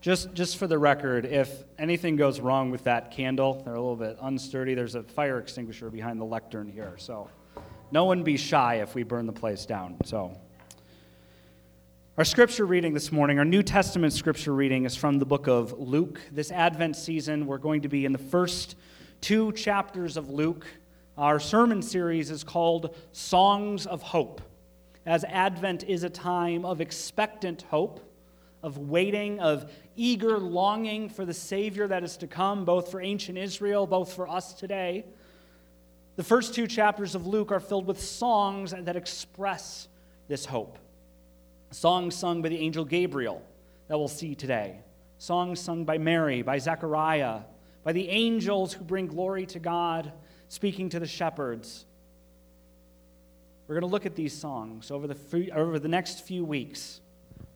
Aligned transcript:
Just, 0.00 0.34
just 0.34 0.58
for 0.58 0.66
the 0.66 0.78
record, 0.78 1.24
if 1.24 1.64
anything 1.78 2.16
goes 2.16 2.38
wrong 2.38 2.70
with 2.70 2.84
that 2.84 3.10
candle, 3.10 3.62
they're 3.64 3.74
a 3.74 3.80
little 3.80 3.96
bit 3.96 4.20
unsturdy. 4.20 4.76
There's 4.76 4.94
a 4.94 5.02
fire 5.02 5.38
extinguisher 5.38 5.90
behind 5.90 6.20
the 6.20 6.24
lectern 6.24 6.68
here. 6.68 6.94
So 6.96 7.28
no 7.90 8.04
one 8.04 8.22
be 8.22 8.36
shy 8.36 8.76
if 8.76 8.94
we 8.94 9.02
burn 9.02 9.26
the 9.26 9.32
place 9.32 9.66
down. 9.66 9.96
So 10.04 10.38
our 12.18 12.24
scripture 12.24 12.66
reading 12.66 12.94
this 12.94 13.10
morning, 13.10 13.38
our 13.38 13.44
New 13.44 13.62
Testament 13.62 14.12
scripture 14.12 14.54
reading, 14.54 14.84
is 14.84 14.94
from 14.94 15.18
the 15.18 15.26
book 15.26 15.48
of 15.48 15.78
Luke. 15.78 16.20
This 16.30 16.50
Advent 16.52 16.96
season, 16.96 17.46
we're 17.46 17.58
going 17.58 17.82
to 17.82 17.88
be 17.88 18.04
in 18.04 18.12
the 18.12 18.18
first 18.18 18.76
two 19.20 19.52
chapters 19.52 20.16
of 20.16 20.30
Luke. 20.30 20.66
Our 21.18 21.40
sermon 21.40 21.82
series 21.82 22.30
is 22.30 22.44
called 22.44 22.94
Songs 23.12 23.86
of 23.86 24.02
Hope, 24.02 24.40
as 25.04 25.24
Advent 25.24 25.84
is 25.84 26.04
a 26.04 26.10
time 26.10 26.64
of 26.64 26.80
expectant 26.80 27.62
hope 27.62 28.00
of 28.62 28.78
waiting, 28.78 29.38
of 29.38 29.70
eager 29.96 30.38
longing 30.38 31.08
for 31.08 31.24
the 31.24 31.34
Savior 31.34 31.88
that 31.88 32.04
is 32.04 32.16
to 32.18 32.26
come, 32.26 32.64
both 32.64 32.90
for 32.90 33.00
ancient 33.00 33.38
Israel, 33.38 33.86
both 33.86 34.12
for 34.12 34.28
us 34.28 34.52
today. 34.52 35.04
The 36.16 36.24
first 36.24 36.54
two 36.54 36.66
chapters 36.66 37.14
of 37.14 37.26
Luke 37.26 37.52
are 37.52 37.60
filled 37.60 37.86
with 37.86 38.00
songs 38.00 38.72
that 38.76 38.96
express 38.96 39.88
this 40.28 40.44
hope. 40.44 40.78
Songs 41.70 42.14
sung 42.14 42.42
by 42.42 42.48
the 42.48 42.58
angel 42.58 42.84
Gabriel 42.84 43.42
that 43.88 43.98
we'll 43.98 44.08
see 44.08 44.34
today. 44.34 44.80
Songs 45.18 45.60
sung 45.60 45.84
by 45.84 45.98
Mary, 45.98 46.42
by 46.42 46.58
Zechariah, 46.58 47.40
by 47.82 47.92
the 47.92 48.08
angels 48.08 48.72
who 48.72 48.84
bring 48.84 49.06
glory 49.06 49.46
to 49.46 49.58
God, 49.58 50.12
speaking 50.48 50.88
to 50.90 51.00
the 51.00 51.06
shepherds. 51.06 51.84
We're 53.66 53.74
going 53.74 53.88
to 53.88 53.92
look 53.92 54.06
at 54.06 54.14
these 54.14 54.36
songs 54.36 54.90
over 54.90 55.06
the, 55.06 55.50
over 55.52 55.78
the 55.78 55.88
next 55.88 56.24
few 56.24 56.44
weeks. 56.44 57.00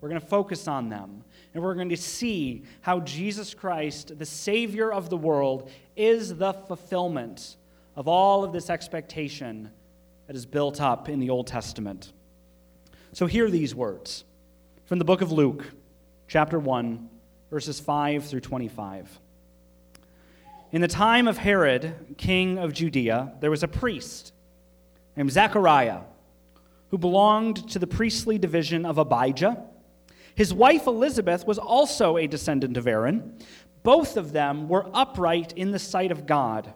We're 0.00 0.08
going 0.08 0.20
to 0.20 0.26
focus 0.26 0.66
on 0.66 0.88
them. 0.88 1.24
And 1.52 1.62
we're 1.62 1.74
going 1.74 1.90
to 1.90 1.96
see 1.96 2.64
how 2.80 3.00
Jesus 3.00 3.54
Christ, 3.54 4.18
the 4.18 4.26
Savior 4.26 4.92
of 4.92 5.10
the 5.10 5.16
world, 5.16 5.70
is 5.96 6.36
the 6.36 6.52
fulfillment 6.52 7.56
of 7.96 8.08
all 8.08 8.44
of 8.44 8.52
this 8.52 8.70
expectation 8.70 9.70
that 10.26 10.36
is 10.36 10.46
built 10.46 10.80
up 10.80 11.08
in 11.08 11.18
the 11.18 11.30
Old 11.30 11.46
Testament. 11.46 12.12
So, 13.12 13.26
hear 13.26 13.50
these 13.50 13.74
words 13.74 14.24
from 14.84 14.98
the 14.98 15.04
book 15.04 15.20
of 15.20 15.32
Luke, 15.32 15.66
chapter 16.28 16.58
1, 16.58 17.08
verses 17.50 17.80
5 17.80 18.24
through 18.24 18.40
25. 18.40 19.18
In 20.72 20.80
the 20.80 20.88
time 20.88 21.26
of 21.26 21.36
Herod, 21.36 22.14
king 22.16 22.58
of 22.58 22.72
Judea, 22.72 23.32
there 23.40 23.50
was 23.50 23.64
a 23.64 23.68
priest 23.68 24.32
named 25.16 25.32
Zechariah 25.32 26.02
who 26.90 26.98
belonged 26.98 27.68
to 27.70 27.78
the 27.78 27.86
priestly 27.86 28.38
division 28.38 28.86
of 28.86 28.98
Abijah. 28.98 29.64
His 30.40 30.54
wife 30.54 30.86
Elizabeth 30.86 31.46
was 31.46 31.58
also 31.58 32.16
a 32.16 32.26
descendant 32.26 32.78
of 32.78 32.86
Aaron. 32.86 33.36
Both 33.82 34.16
of 34.16 34.32
them 34.32 34.70
were 34.70 34.88
upright 34.94 35.52
in 35.52 35.70
the 35.70 35.78
sight 35.78 36.10
of 36.10 36.24
God, 36.24 36.72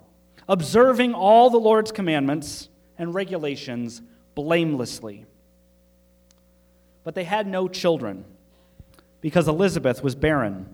observing 0.46 1.14
all 1.14 1.48
the 1.48 1.56
Lord's 1.56 1.90
commandments 1.90 2.68
and 2.98 3.14
regulations 3.14 4.02
blamelessly. 4.34 5.24
But 7.04 7.14
they 7.14 7.24
had 7.24 7.46
no 7.46 7.66
children 7.66 8.26
because 9.22 9.48
Elizabeth 9.48 10.04
was 10.04 10.14
barren, 10.14 10.68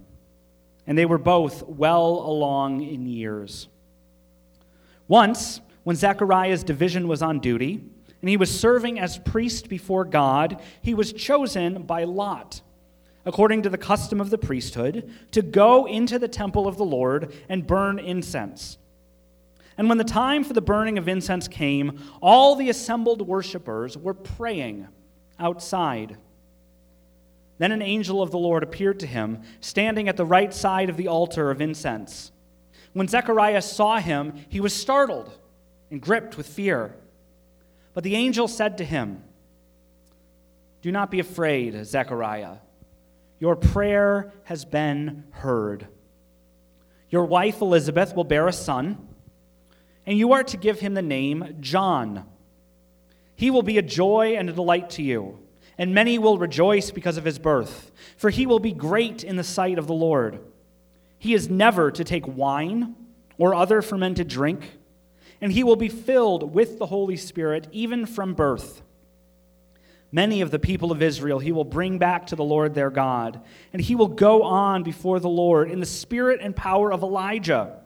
and 0.84 0.98
they 0.98 1.06
were 1.06 1.16
both 1.16 1.62
well 1.62 2.08
along 2.08 2.82
in 2.82 3.06
years. 3.06 3.68
Once, 5.06 5.60
when 5.84 5.94
Zechariah's 5.94 6.64
division 6.64 7.06
was 7.06 7.22
on 7.22 7.38
duty, 7.38 7.84
and 8.20 8.28
he 8.28 8.36
was 8.36 8.50
serving 8.50 8.98
as 8.98 9.16
priest 9.16 9.68
before 9.68 10.04
God, 10.04 10.60
he 10.82 10.92
was 10.92 11.12
chosen 11.12 11.84
by 11.84 12.02
Lot 12.02 12.62
according 13.30 13.62
to 13.62 13.70
the 13.70 13.78
custom 13.78 14.20
of 14.20 14.28
the 14.28 14.36
priesthood, 14.36 15.08
to 15.30 15.40
go 15.40 15.86
into 15.86 16.18
the 16.18 16.26
temple 16.26 16.66
of 16.66 16.76
the 16.76 16.84
Lord 16.84 17.32
and 17.48 17.64
burn 17.64 18.00
incense. 18.00 18.76
And 19.78 19.88
when 19.88 19.98
the 19.98 20.04
time 20.04 20.42
for 20.42 20.52
the 20.52 20.60
burning 20.60 20.98
of 20.98 21.06
incense 21.06 21.46
came, 21.46 22.00
all 22.20 22.56
the 22.56 22.68
assembled 22.68 23.22
worshippers 23.22 23.96
were 23.96 24.14
praying 24.14 24.88
outside. 25.38 26.16
Then 27.58 27.70
an 27.70 27.82
angel 27.82 28.20
of 28.20 28.32
the 28.32 28.38
Lord 28.38 28.64
appeared 28.64 28.98
to 28.98 29.06
him, 29.06 29.42
standing 29.60 30.08
at 30.08 30.16
the 30.16 30.24
right 30.24 30.52
side 30.52 30.90
of 30.90 30.96
the 30.96 31.06
altar 31.06 31.52
of 31.52 31.60
incense. 31.60 32.32
When 32.94 33.06
Zechariah 33.06 33.62
saw 33.62 34.00
him, 34.00 34.44
he 34.48 34.58
was 34.58 34.74
startled 34.74 35.30
and 35.88 36.00
gripped 36.00 36.36
with 36.36 36.48
fear. 36.48 36.96
But 37.94 38.02
the 38.02 38.16
angel 38.16 38.48
said 38.48 38.76
to 38.78 38.84
him, 38.84 39.22
Do 40.82 40.90
not 40.90 41.12
be 41.12 41.20
afraid, 41.20 41.86
Zechariah. 41.86 42.56
Your 43.40 43.56
prayer 43.56 44.32
has 44.44 44.64
been 44.66 45.24
heard. 45.30 45.88
Your 47.08 47.24
wife 47.24 47.62
Elizabeth 47.62 48.14
will 48.14 48.24
bear 48.24 48.46
a 48.46 48.52
son, 48.52 49.08
and 50.06 50.16
you 50.16 50.32
are 50.34 50.44
to 50.44 50.56
give 50.56 50.80
him 50.80 50.94
the 50.94 51.02
name 51.02 51.56
John. 51.60 52.26
He 53.34 53.50
will 53.50 53.62
be 53.62 53.78
a 53.78 53.82
joy 53.82 54.36
and 54.36 54.50
a 54.50 54.52
delight 54.52 54.90
to 54.90 55.02
you, 55.02 55.38
and 55.78 55.94
many 55.94 56.18
will 56.18 56.36
rejoice 56.36 56.90
because 56.90 57.16
of 57.16 57.24
his 57.24 57.38
birth, 57.38 57.90
for 58.18 58.28
he 58.28 58.46
will 58.46 58.60
be 58.60 58.72
great 58.72 59.24
in 59.24 59.36
the 59.36 59.42
sight 59.42 59.78
of 59.78 59.86
the 59.86 59.94
Lord. 59.94 60.38
He 61.18 61.32
is 61.32 61.48
never 61.48 61.90
to 61.90 62.04
take 62.04 62.26
wine 62.26 62.94
or 63.38 63.54
other 63.54 63.80
fermented 63.80 64.28
drink, 64.28 64.78
and 65.40 65.50
he 65.50 65.64
will 65.64 65.76
be 65.76 65.88
filled 65.88 66.54
with 66.54 66.78
the 66.78 66.86
Holy 66.86 67.16
Spirit 67.16 67.68
even 67.72 68.04
from 68.04 68.34
birth. 68.34 68.82
Many 70.12 70.40
of 70.40 70.50
the 70.50 70.58
people 70.58 70.90
of 70.90 71.02
Israel 71.02 71.38
he 71.38 71.52
will 71.52 71.64
bring 71.64 71.98
back 71.98 72.26
to 72.26 72.36
the 72.36 72.44
Lord 72.44 72.74
their 72.74 72.90
God, 72.90 73.40
and 73.72 73.80
he 73.80 73.94
will 73.94 74.08
go 74.08 74.42
on 74.42 74.82
before 74.82 75.20
the 75.20 75.28
Lord 75.28 75.70
in 75.70 75.80
the 75.80 75.86
spirit 75.86 76.40
and 76.42 76.54
power 76.54 76.92
of 76.92 77.02
Elijah 77.02 77.80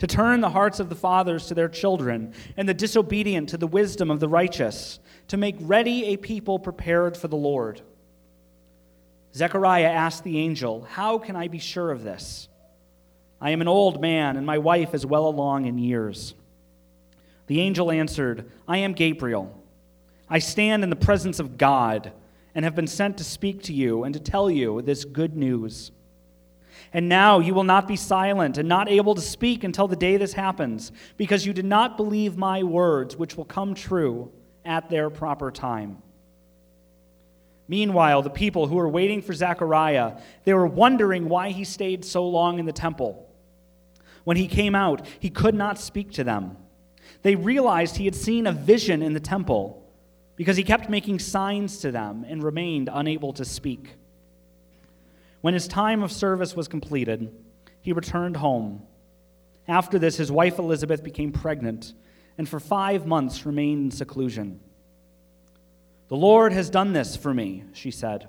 to 0.00 0.06
turn 0.06 0.40
the 0.40 0.48
hearts 0.48 0.80
of 0.80 0.88
the 0.88 0.94
fathers 0.94 1.46
to 1.46 1.54
their 1.54 1.68
children, 1.68 2.32
and 2.56 2.66
the 2.66 2.74
disobedient 2.74 3.50
to 3.50 3.58
the 3.58 3.66
wisdom 3.66 4.10
of 4.10 4.18
the 4.18 4.28
righteous, 4.28 4.98
to 5.28 5.36
make 5.36 5.56
ready 5.60 6.06
a 6.06 6.16
people 6.16 6.58
prepared 6.58 7.18
for 7.18 7.28
the 7.28 7.36
Lord. 7.36 7.82
Zechariah 9.34 9.84
asked 9.90 10.24
the 10.24 10.38
angel, 10.38 10.82
How 10.88 11.18
can 11.18 11.36
I 11.36 11.48
be 11.48 11.58
sure 11.58 11.90
of 11.90 12.02
this? 12.02 12.48
I 13.42 13.50
am 13.50 13.60
an 13.60 13.68
old 13.68 14.00
man, 14.00 14.38
and 14.38 14.46
my 14.46 14.56
wife 14.56 14.94
is 14.94 15.04
well 15.04 15.26
along 15.28 15.66
in 15.66 15.76
years. 15.76 16.34
The 17.46 17.60
angel 17.60 17.90
answered, 17.90 18.50
I 18.66 18.78
am 18.78 18.94
Gabriel. 18.94 19.59
I 20.30 20.38
stand 20.38 20.84
in 20.84 20.90
the 20.90 20.96
presence 20.96 21.40
of 21.40 21.58
God 21.58 22.12
and 22.54 22.64
have 22.64 22.76
been 22.76 22.86
sent 22.86 23.18
to 23.18 23.24
speak 23.24 23.64
to 23.64 23.72
you 23.72 24.04
and 24.04 24.14
to 24.14 24.20
tell 24.20 24.48
you 24.48 24.80
this 24.80 25.04
good 25.04 25.36
news. 25.36 25.90
And 26.92 27.08
now 27.08 27.40
you 27.40 27.52
will 27.52 27.64
not 27.64 27.88
be 27.88 27.96
silent 27.96 28.56
and 28.56 28.68
not 28.68 28.88
able 28.88 29.14
to 29.16 29.20
speak 29.20 29.64
until 29.64 29.88
the 29.88 29.96
day 29.96 30.16
this 30.16 30.32
happens, 30.32 30.92
because 31.16 31.44
you 31.44 31.52
did 31.52 31.64
not 31.64 31.96
believe 31.96 32.36
my 32.36 32.62
words, 32.62 33.16
which 33.16 33.36
will 33.36 33.44
come 33.44 33.74
true 33.74 34.30
at 34.64 34.88
their 34.88 35.10
proper 35.10 35.50
time. 35.50 36.02
Meanwhile, 37.68 38.22
the 38.22 38.30
people 38.30 38.66
who 38.66 38.76
were 38.76 38.88
waiting 38.88 39.22
for 39.22 39.32
Zechariah, 39.32 40.18
they 40.44 40.54
were 40.54 40.66
wondering 40.66 41.28
why 41.28 41.50
he 41.50 41.64
stayed 41.64 42.04
so 42.04 42.26
long 42.26 42.58
in 42.58 42.66
the 42.66 42.72
temple. 42.72 43.28
When 44.24 44.36
he 44.36 44.48
came 44.48 44.74
out, 44.74 45.06
he 45.20 45.30
could 45.30 45.54
not 45.54 45.78
speak 45.78 46.10
to 46.12 46.24
them. 46.24 46.56
They 47.22 47.36
realized 47.36 47.96
he 47.96 48.06
had 48.06 48.16
seen 48.16 48.46
a 48.46 48.52
vision 48.52 49.02
in 49.02 49.12
the 49.12 49.20
temple 49.20 49.79
because 50.40 50.56
he 50.56 50.62
kept 50.62 50.88
making 50.88 51.18
signs 51.18 51.80
to 51.80 51.90
them 51.90 52.24
and 52.26 52.42
remained 52.42 52.88
unable 52.90 53.30
to 53.30 53.44
speak. 53.44 53.90
When 55.42 55.52
his 55.52 55.68
time 55.68 56.02
of 56.02 56.10
service 56.10 56.56
was 56.56 56.66
completed, 56.66 57.30
he 57.82 57.92
returned 57.92 58.38
home. 58.38 58.80
After 59.68 59.98
this, 59.98 60.16
his 60.16 60.32
wife 60.32 60.58
Elizabeth 60.58 61.04
became 61.04 61.30
pregnant 61.30 61.92
and 62.38 62.48
for 62.48 62.58
five 62.58 63.06
months 63.06 63.44
remained 63.44 63.84
in 63.84 63.90
seclusion. 63.90 64.60
The 66.08 66.16
Lord 66.16 66.54
has 66.54 66.70
done 66.70 66.94
this 66.94 67.16
for 67.16 67.34
me, 67.34 67.64
she 67.74 67.90
said. 67.90 68.26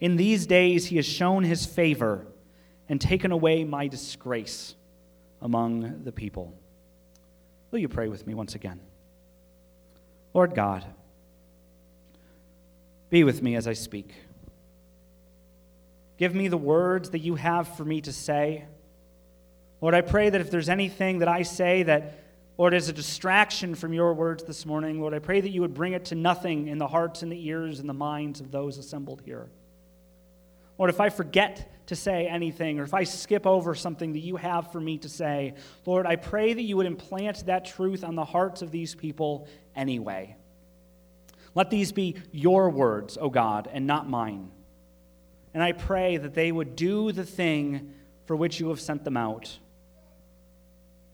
In 0.00 0.16
these 0.16 0.46
days, 0.46 0.86
he 0.86 0.96
has 0.96 1.04
shown 1.04 1.44
his 1.44 1.66
favor 1.66 2.26
and 2.88 2.98
taken 2.98 3.32
away 3.32 3.64
my 3.64 3.86
disgrace 3.86 4.74
among 5.42 6.04
the 6.04 6.12
people. 6.12 6.58
Will 7.70 7.80
you 7.80 7.88
pray 7.90 8.08
with 8.08 8.26
me 8.26 8.32
once 8.32 8.54
again? 8.54 8.80
Lord 10.32 10.54
God, 10.54 10.86
be 13.10 13.24
with 13.24 13.42
me 13.42 13.56
as 13.56 13.66
I 13.66 13.72
speak. 13.72 14.12
Give 16.18 16.34
me 16.34 16.48
the 16.48 16.56
words 16.56 17.10
that 17.10 17.20
you 17.20 17.36
have 17.36 17.76
for 17.76 17.84
me 17.84 18.00
to 18.02 18.12
say. 18.12 18.64
Lord, 19.80 19.94
I 19.94 20.00
pray 20.00 20.30
that 20.30 20.40
if 20.40 20.50
there's 20.50 20.68
anything 20.68 21.20
that 21.20 21.28
I 21.28 21.42
say 21.42 21.84
that, 21.84 22.18
Lord, 22.58 22.74
is 22.74 22.88
a 22.88 22.92
distraction 22.92 23.76
from 23.76 23.92
your 23.92 24.12
words 24.12 24.42
this 24.42 24.66
morning, 24.66 25.00
Lord, 25.00 25.14
I 25.14 25.20
pray 25.20 25.40
that 25.40 25.50
you 25.50 25.60
would 25.60 25.74
bring 25.74 25.92
it 25.92 26.06
to 26.06 26.16
nothing 26.16 26.66
in 26.66 26.78
the 26.78 26.88
hearts 26.88 27.22
and 27.22 27.30
the 27.30 27.46
ears 27.46 27.78
and 27.78 27.88
the 27.88 27.94
minds 27.94 28.40
of 28.40 28.50
those 28.50 28.78
assembled 28.78 29.22
here. 29.24 29.48
Lord, 30.76 30.90
if 30.90 31.00
I 31.00 31.08
forget 31.08 31.86
to 31.86 31.96
say 31.96 32.26
anything 32.26 32.78
or 32.80 32.82
if 32.82 32.94
I 32.94 33.04
skip 33.04 33.46
over 33.46 33.74
something 33.74 34.12
that 34.12 34.20
you 34.20 34.36
have 34.36 34.72
for 34.72 34.80
me 34.80 34.98
to 34.98 35.08
say, 35.08 35.54
Lord, 35.86 36.06
I 36.06 36.16
pray 36.16 36.52
that 36.52 36.62
you 36.62 36.76
would 36.76 36.86
implant 36.86 37.46
that 37.46 37.64
truth 37.64 38.04
on 38.04 38.16
the 38.16 38.24
hearts 38.24 38.60
of 38.62 38.70
these 38.70 38.94
people 38.94 39.48
anyway. 39.74 40.36
Let 41.54 41.70
these 41.70 41.92
be 41.92 42.16
your 42.32 42.70
words, 42.70 43.18
O 43.20 43.30
God, 43.30 43.68
and 43.72 43.86
not 43.86 44.08
mine. 44.08 44.50
And 45.54 45.62
I 45.62 45.72
pray 45.72 46.16
that 46.16 46.34
they 46.34 46.52
would 46.52 46.76
do 46.76 47.12
the 47.12 47.24
thing 47.24 47.94
for 48.26 48.36
which 48.36 48.60
you 48.60 48.68
have 48.68 48.80
sent 48.80 49.04
them 49.04 49.16
out 49.16 49.58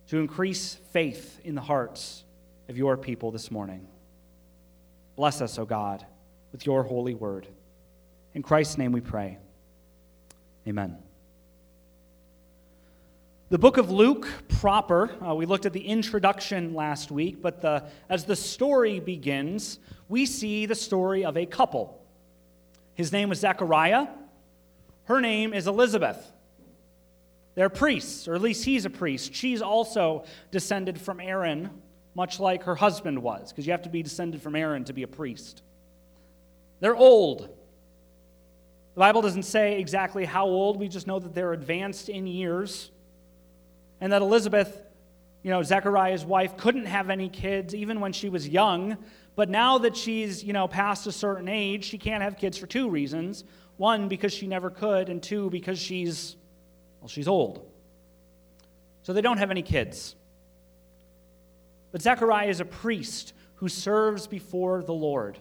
to 0.08 0.18
increase 0.18 0.74
faith 0.92 1.40
in 1.44 1.54
the 1.54 1.60
hearts 1.60 2.24
of 2.68 2.76
your 2.76 2.96
people 2.96 3.30
this 3.30 3.50
morning. 3.50 3.86
Bless 5.16 5.40
us, 5.40 5.58
O 5.58 5.64
God, 5.64 6.04
with 6.52 6.66
your 6.66 6.82
holy 6.82 7.14
word. 7.14 7.46
In 8.34 8.42
Christ's 8.42 8.78
name 8.78 8.92
we 8.92 9.00
pray. 9.00 9.38
Amen. 10.66 10.98
The 13.50 13.58
book 13.58 13.76
of 13.76 13.90
Luke 13.90 14.26
proper, 14.48 15.10
uh, 15.24 15.34
we 15.34 15.46
looked 15.46 15.66
at 15.66 15.72
the 15.72 15.86
introduction 15.86 16.74
last 16.74 17.12
week, 17.12 17.40
but 17.40 17.60
the, 17.60 17.84
as 18.08 18.24
the 18.24 18.34
story 18.34 18.98
begins, 18.98 19.78
we 20.08 20.26
see 20.26 20.66
the 20.66 20.74
story 20.74 21.24
of 21.24 21.36
a 21.36 21.46
couple. 21.46 22.00
His 22.94 23.12
name 23.12 23.28
was 23.28 23.40
Zechariah, 23.40 24.08
her 25.04 25.20
name 25.20 25.52
is 25.52 25.66
Elizabeth. 25.66 26.32
They're 27.54 27.68
priests, 27.68 28.26
or 28.26 28.34
at 28.34 28.42
least 28.42 28.64
he's 28.64 28.84
a 28.84 28.90
priest. 28.90 29.34
She's 29.34 29.62
also 29.62 30.24
descended 30.50 31.00
from 31.00 31.20
Aaron, 31.20 31.70
much 32.14 32.40
like 32.40 32.64
her 32.64 32.74
husband 32.74 33.22
was, 33.22 33.52
because 33.52 33.66
you 33.66 33.72
have 33.72 33.82
to 33.82 33.88
be 33.88 34.02
descended 34.02 34.42
from 34.42 34.56
Aaron 34.56 34.84
to 34.84 34.92
be 34.92 35.02
a 35.02 35.08
priest. 35.08 35.62
They're 36.80 36.96
old. 36.96 37.42
The 38.94 38.98
Bible 38.98 39.22
doesn't 39.22 39.44
say 39.44 39.78
exactly 39.78 40.24
how 40.24 40.46
old, 40.46 40.78
we 40.78 40.88
just 40.88 41.06
know 41.06 41.18
that 41.18 41.34
they're 41.34 41.52
advanced 41.52 42.08
in 42.08 42.26
years, 42.26 42.90
and 44.00 44.12
that 44.12 44.22
Elizabeth, 44.22 44.84
you 45.42 45.50
know, 45.50 45.62
Zechariah's 45.62 46.24
wife, 46.24 46.56
couldn't 46.56 46.86
have 46.86 47.10
any 47.10 47.28
kids 47.28 47.74
even 47.74 48.00
when 48.00 48.12
she 48.12 48.28
was 48.28 48.48
young. 48.48 48.96
But 49.36 49.48
now 49.48 49.78
that 49.78 49.96
she's, 49.96 50.44
you 50.44 50.52
know, 50.52 50.68
past 50.68 51.06
a 51.06 51.12
certain 51.12 51.48
age, 51.48 51.84
she 51.84 51.98
can't 51.98 52.22
have 52.22 52.36
kids 52.36 52.56
for 52.56 52.66
two 52.66 52.88
reasons. 52.88 53.44
One, 53.76 54.08
because 54.08 54.32
she 54.32 54.46
never 54.46 54.70
could, 54.70 55.08
and 55.08 55.22
two, 55.22 55.50
because 55.50 55.78
she's, 55.78 56.36
well, 57.00 57.08
she's 57.08 57.26
old. 57.26 57.68
So 59.02 59.12
they 59.12 59.20
don't 59.20 59.38
have 59.38 59.50
any 59.50 59.62
kids. 59.62 60.14
But 61.90 62.02
Zechariah 62.02 62.48
is 62.48 62.60
a 62.60 62.64
priest 62.64 63.34
who 63.56 63.68
serves 63.68 64.26
before 64.26 64.82
the 64.82 64.94
Lord. 64.94 65.38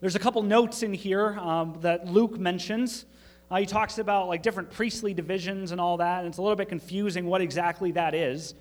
There's 0.00 0.14
a 0.14 0.18
couple 0.18 0.42
notes 0.42 0.82
in 0.82 0.92
here 0.92 1.38
um, 1.38 1.78
that 1.80 2.06
Luke 2.06 2.38
mentions. 2.38 3.06
Uh, 3.50 3.56
he 3.56 3.66
talks 3.66 3.98
about 3.98 4.28
like 4.28 4.42
different 4.42 4.70
priestly 4.70 5.14
divisions 5.14 5.72
and 5.72 5.80
all 5.80 5.98
that, 5.98 6.20
and 6.20 6.28
it's 6.28 6.38
a 6.38 6.42
little 6.42 6.56
bit 6.56 6.68
confusing 6.68 7.26
what 7.26 7.40
exactly 7.40 7.92
that 7.92 8.14
is. 8.14 8.54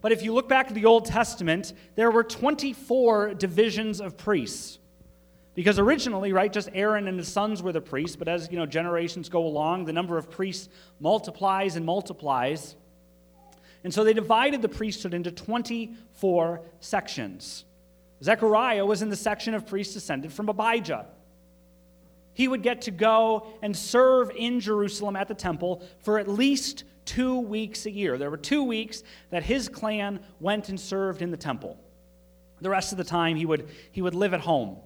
But 0.00 0.12
if 0.12 0.22
you 0.22 0.32
look 0.32 0.48
back 0.48 0.68
at 0.68 0.74
the 0.74 0.86
Old 0.86 1.04
Testament, 1.04 1.72
there 1.94 2.10
were 2.10 2.24
24 2.24 3.34
divisions 3.34 4.00
of 4.00 4.16
priests. 4.16 4.78
Because 5.54 5.78
originally, 5.78 6.32
right, 6.32 6.52
just 6.52 6.70
Aaron 6.72 7.08
and 7.08 7.18
his 7.18 7.28
sons 7.28 7.62
were 7.62 7.72
the 7.72 7.80
priests, 7.80 8.16
but 8.16 8.28
as 8.28 8.50
you 8.50 8.56
know, 8.56 8.66
generations 8.66 9.28
go 9.28 9.44
along, 9.44 9.84
the 9.84 9.92
number 9.92 10.16
of 10.16 10.30
priests 10.30 10.68
multiplies 11.00 11.76
and 11.76 11.84
multiplies. 11.84 12.76
And 13.84 13.92
so 13.92 14.04
they 14.04 14.12
divided 14.12 14.62
the 14.62 14.68
priesthood 14.68 15.12
into 15.12 15.30
24 15.30 16.62
sections. 16.80 17.64
Zechariah 18.22 18.84
was 18.86 19.02
in 19.02 19.08
the 19.08 19.16
section 19.16 19.54
of 19.54 19.66
priests 19.66 19.94
descended 19.94 20.32
from 20.32 20.48
Abijah. 20.48 21.06
He 22.32 22.46
would 22.48 22.62
get 22.62 22.82
to 22.82 22.90
go 22.90 23.46
and 23.60 23.76
serve 23.76 24.30
in 24.34 24.60
Jerusalem 24.60 25.16
at 25.16 25.28
the 25.28 25.34
temple 25.34 25.82
for 25.98 26.18
at 26.18 26.28
least 26.28 26.84
two 27.10 27.40
weeks 27.40 27.86
a 27.86 27.90
year. 27.90 28.16
There 28.18 28.30
were 28.30 28.36
two 28.36 28.62
weeks 28.62 29.02
that 29.30 29.42
his 29.42 29.68
clan 29.68 30.20
went 30.38 30.68
and 30.68 30.78
served 30.78 31.22
in 31.22 31.32
the 31.32 31.36
temple. 31.36 31.76
The 32.60 32.70
rest 32.70 32.92
of 32.92 32.98
the 32.98 33.04
time, 33.04 33.34
he 33.34 33.44
would, 33.44 33.68
he 33.90 34.00
would 34.00 34.14
live 34.14 34.32
at 34.32 34.40
home 34.40 34.76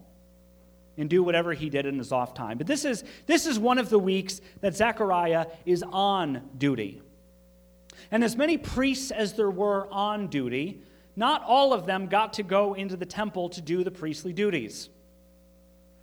and 0.97 1.11
do 1.11 1.23
whatever 1.23 1.53
he 1.53 1.69
did 1.69 1.85
in 1.85 1.99
his 1.99 2.13
off 2.13 2.33
time. 2.33 2.57
But 2.57 2.67
this 2.67 2.87
is, 2.87 3.05
this 3.27 3.45
is 3.45 3.59
one 3.59 3.77
of 3.77 3.91
the 3.91 3.99
weeks 3.99 4.41
that 4.63 4.75
Zechariah 4.75 5.49
is 5.67 5.83
on 5.83 6.49
duty. 6.57 7.03
And 8.11 8.25
as 8.25 8.37
many 8.37 8.57
priests 8.57 9.11
as 9.11 9.35
there 9.35 9.51
were 9.51 9.87
on 9.93 10.29
duty, 10.29 10.81
not 11.17 11.43
all 11.45 11.75
of 11.75 11.85
them 11.85 12.07
got 12.07 12.33
to 12.35 12.43
go 12.43 12.73
into 12.73 12.97
the 12.97 13.07
temple 13.07 13.51
to 13.51 13.61
do 13.61 13.85
the 13.85 13.91
priestly 13.91 14.33
duties. 14.33 14.89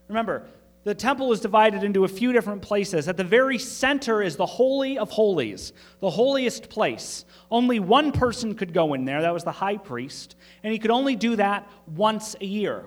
Remember, 0.08 0.46
the 0.84 0.96
temple 0.96 1.32
is 1.32 1.40
divided 1.40 1.84
into 1.84 2.06
a 2.06 2.08
few 2.08 2.34
different 2.34 2.62
places. 2.64 3.08
At 3.08 3.16
the 3.16 3.24
very 3.24 3.60
center 3.60 4.22
is 4.22 4.36
the 4.36 4.46
Holy 4.46 4.98
of 4.98 5.12
Holies, 5.12 5.74
the 6.00 6.10
holiest 6.10 6.70
place. 6.70 7.24
Only 7.52 7.80
one 7.80 8.12
person 8.12 8.56
could 8.56 8.74
go 8.74 8.96
in 8.96 9.06
there, 9.06 9.22
that 9.22 9.34
was 9.34 9.44
the 9.44 9.52
high 9.52 9.78
priest, 9.78 10.36
and 10.64 10.74
he 10.74 10.80
could 10.80 10.90
only 10.90 11.16
do 11.16 11.36
that 11.36 11.70
once 11.86 12.36
a 12.42 12.46
year. 12.46 12.86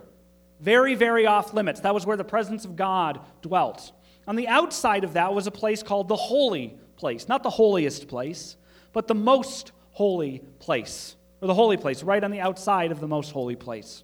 Very, 0.61 0.97
very 0.97 1.27
off 1.27 1.55
limits. 1.55 1.81
That 1.81 1.95
was 1.95 2.05
where 2.05 2.17
the 2.17 2.25
presence 2.25 2.65
of 2.65 2.75
God 2.75 3.21
dwelt. 3.43 3.93
On 4.27 4.35
the 4.35 4.49
outside 4.49 5.05
of 5.05 5.13
that 5.13 5.33
was 5.33 5.47
a 5.47 5.53
place 5.53 5.83
called 5.83 6.09
the 6.09 6.17
holy 6.17 6.77
place, 6.97 7.29
not 7.29 7.43
the 7.43 7.51
holiest 7.51 8.09
place, 8.09 8.57
but 8.93 9.07
the 9.07 9.15
most 9.15 9.71
holy 9.93 10.41
place, 10.59 11.15
or 11.41 11.47
the 11.47 11.55
holy 11.55 11.77
place, 11.77 12.03
right 12.03 12.25
on 12.25 12.33
the 12.33 12.41
outside 12.41 12.91
of 12.91 12.99
the 12.99 13.07
most 13.07 13.31
holy 13.31 13.57
place. 13.57 14.03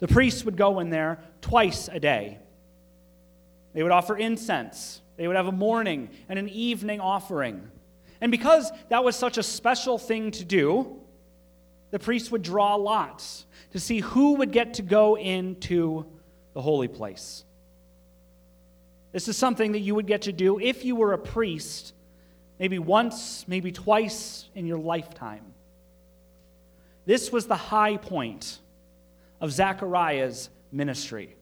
The 0.00 0.08
priests 0.08 0.44
would 0.44 0.56
go 0.56 0.80
in 0.80 0.90
there 0.90 1.20
twice 1.40 1.88
a 1.88 2.00
day. 2.00 2.38
They 3.78 3.84
would 3.84 3.92
offer 3.92 4.16
incense. 4.16 5.02
They 5.16 5.28
would 5.28 5.36
have 5.36 5.46
a 5.46 5.52
morning 5.52 6.08
and 6.28 6.36
an 6.36 6.48
evening 6.48 6.98
offering. 6.98 7.70
And 8.20 8.32
because 8.32 8.72
that 8.88 9.04
was 9.04 9.14
such 9.14 9.38
a 9.38 9.42
special 9.44 9.98
thing 9.98 10.32
to 10.32 10.44
do, 10.44 10.96
the 11.92 12.00
priests 12.00 12.28
would 12.32 12.42
draw 12.42 12.74
lots 12.74 13.46
to 13.70 13.78
see 13.78 14.00
who 14.00 14.34
would 14.34 14.50
get 14.50 14.74
to 14.74 14.82
go 14.82 15.16
into 15.16 16.06
the 16.54 16.60
holy 16.60 16.88
place. 16.88 17.44
This 19.12 19.28
is 19.28 19.36
something 19.36 19.70
that 19.70 19.78
you 19.78 19.94
would 19.94 20.08
get 20.08 20.22
to 20.22 20.32
do 20.32 20.58
if 20.58 20.84
you 20.84 20.96
were 20.96 21.12
a 21.12 21.18
priest, 21.18 21.94
maybe 22.58 22.80
once, 22.80 23.46
maybe 23.46 23.70
twice 23.70 24.48
in 24.56 24.66
your 24.66 24.78
lifetime. 24.78 25.54
This 27.06 27.30
was 27.30 27.46
the 27.46 27.54
high 27.54 27.96
point 27.96 28.58
of 29.40 29.52
Zechariah's 29.52 30.50
ministry. 30.72 31.36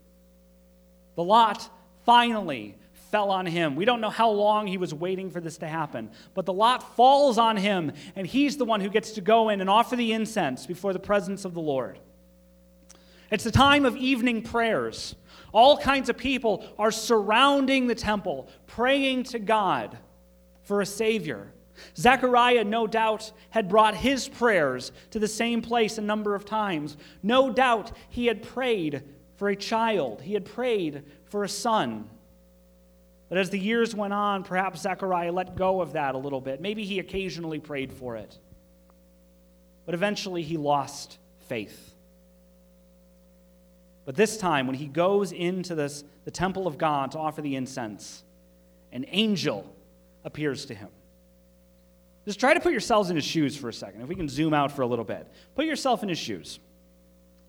The 1.15 1.25
lot 1.25 1.71
finally 2.07 2.77
fell 3.11 3.31
on 3.31 3.45
him. 3.47 3.77
We 3.77 3.85
don't 3.85 4.01
know 4.01 4.11
how 4.11 4.31
long 4.31 4.67
he 4.67 4.79
was 4.79 4.95
waiting 4.95 5.31
for 5.31 5.41
this 5.41 5.59
to 5.59 5.69
happen, 5.69 6.11
but 6.35 6.47
the 6.47 6.53
lot 6.53 6.97
falls 6.97 7.37
on 7.39 7.57
him, 7.57 7.93
and 8.15 8.27
he's 8.27 8.57
the 8.57 8.65
one 8.65 8.81
who 8.81 8.89
gets 8.89 9.13
to 9.13 9.21
go 9.21 9.51
in 9.51 9.61
and 9.61 9.69
offer 9.69 9.97
the 9.97 10.13
incense 10.13 10.67
before 10.67 10.93
the 10.93 10.99
presence 10.99 11.45
of 11.45 11.53
the 11.53 11.61
Lord. 11.61 11.99
It's 13.31 13.45
the 13.45 13.51
time 13.51 13.85
of 13.85 13.97
evening 13.97 14.43
prayers. 14.43 15.15
All 15.53 15.77
kinds 15.77 16.09
of 16.09 16.17
people 16.17 16.65
are 16.79 16.91
surrounding 16.91 17.87
the 17.87 17.95
temple, 17.95 18.49
praying 18.67 19.25
to 19.25 19.39
God 19.39 19.99
for 20.63 20.81
a 20.81 20.87
Savior. 20.87 21.53
Zechariah, 21.97 22.65
no 22.65 22.87
doubt, 22.87 23.33
had 23.51 23.69
brought 23.69 23.95
his 23.95 24.29
prayers 24.29 24.93
to 25.11 25.19
the 25.19 25.29
same 25.29 25.61
place 25.61 25.99
a 25.99 26.03
number 26.03 26.35
of 26.35 26.45
times. 26.45 26.97
No 27.23 27.53
doubt 27.53 27.93
he 28.09 28.27
had 28.27 28.43
prayed 28.43 29.03
for 29.37 29.49
a 29.49 29.57
child, 29.57 30.23
he 30.23 30.33
had 30.33 30.47
prayed 30.47 31.05
for 31.29 31.45
a 31.45 31.49
son. 31.49 32.09
But 33.29 33.39
as 33.39 33.51
the 33.51 33.59
years 33.59 33.95
went 33.95 34.13
on, 34.13 34.45
perhaps 34.45 34.83
Zechariah 34.83 35.33
let 35.33 35.57
go 35.57 35.81
of 35.81 35.95
that 35.95 36.15
a 36.15 36.19
little 36.19 36.41
bit. 36.41 36.61
Maybe 36.61 36.85
he 36.85 36.99
occasionally 36.99 37.59
prayed 37.59 37.93
for 37.93 38.17
it. 38.17 38.39
But 39.85 39.95
eventually 39.95 40.43
he 40.43 40.57
lost 40.57 41.19
faith. 41.49 41.95
But 44.05 44.15
this 44.15 44.37
time, 44.37 44.69
when 44.69 44.77
he 44.77 44.87
goes 44.87 45.33
into 45.33 45.75
this, 45.75 46.05
the 46.25 46.31
temple 46.31 46.69
of 46.69 46.79
God 46.79 47.13
to 47.13 47.19
offer 47.19 47.43
the 47.43 47.57
incense, 47.57 48.23
an 48.93 49.05
angel 49.09 49.75
appears 50.25 50.67
to 50.67 50.75
him. 50.75 50.89
Just 52.25 52.39
try 52.39 52.55
to 52.55 52.61
put 52.61 52.73
yourselves 52.73 53.11
in 53.11 53.17
his 53.17 53.25
shoes 53.25 53.57
for 53.57 53.69
a 53.69 53.73
second. 53.73 54.03
If 54.03 54.09
we 54.09 54.15
can 54.15 54.29
zoom 54.29 54.55
out 54.55 54.73
for 54.73 54.83
a 54.83 54.87
little 54.87 55.05
bit, 55.05 55.29
put 55.55 55.65
yourself 55.65 56.03
in 56.03 56.09
his 56.09 56.19
shoes. 56.19 56.61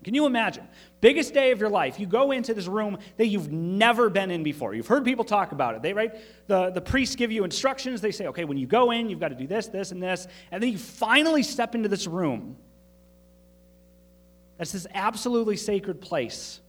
Can 0.04 0.14
you 0.14 0.26
imagine? 0.26 0.66
Biggest 1.00 1.34
day 1.34 1.50
of 1.50 1.60
your 1.60 1.68
life. 1.68 1.98
You 1.98 2.06
go 2.06 2.30
into 2.30 2.54
this 2.54 2.66
room 2.66 2.98
that 3.16 3.26
you've 3.26 3.50
never 3.50 4.08
been 4.08 4.30
in 4.30 4.42
before. 4.42 4.74
You've 4.74 4.86
heard 4.86 5.04
people 5.04 5.24
talk 5.24 5.52
about 5.52 5.74
it. 5.74 5.82
They 5.82 5.92
right 5.92 6.14
the, 6.46 6.70
the 6.70 6.80
priests 6.80 7.16
give 7.16 7.32
you 7.32 7.44
instructions. 7.44 8.00
They 8.00 8.12
say, 8.12 8.28
okay, 8.28 8.44
when 8.44 8.58
you 8.58 8.66
go 8.66 8.92
in, 8.92 9.10
you've 9.10 9.20
got 9.20 9.28
to 9.28 9.34
do 9.34 9.46
this, 9.46 9.66
this, 9.66 9.90
and 9.90 10.02
this. 10.02 10.28
And 10.52 10.62
then 10.62 10.70
you 10.70 10.78
finally 10.78 11.42
step 11.42 11.74
into 11.74 11.88
this 11.88 12.06
room. 12.06 12.56
That's 14.56 14.72
this 14.72 14.86
absolutely 14.94 15.56
sacred 15.56 16.00
place. 16.00 16.60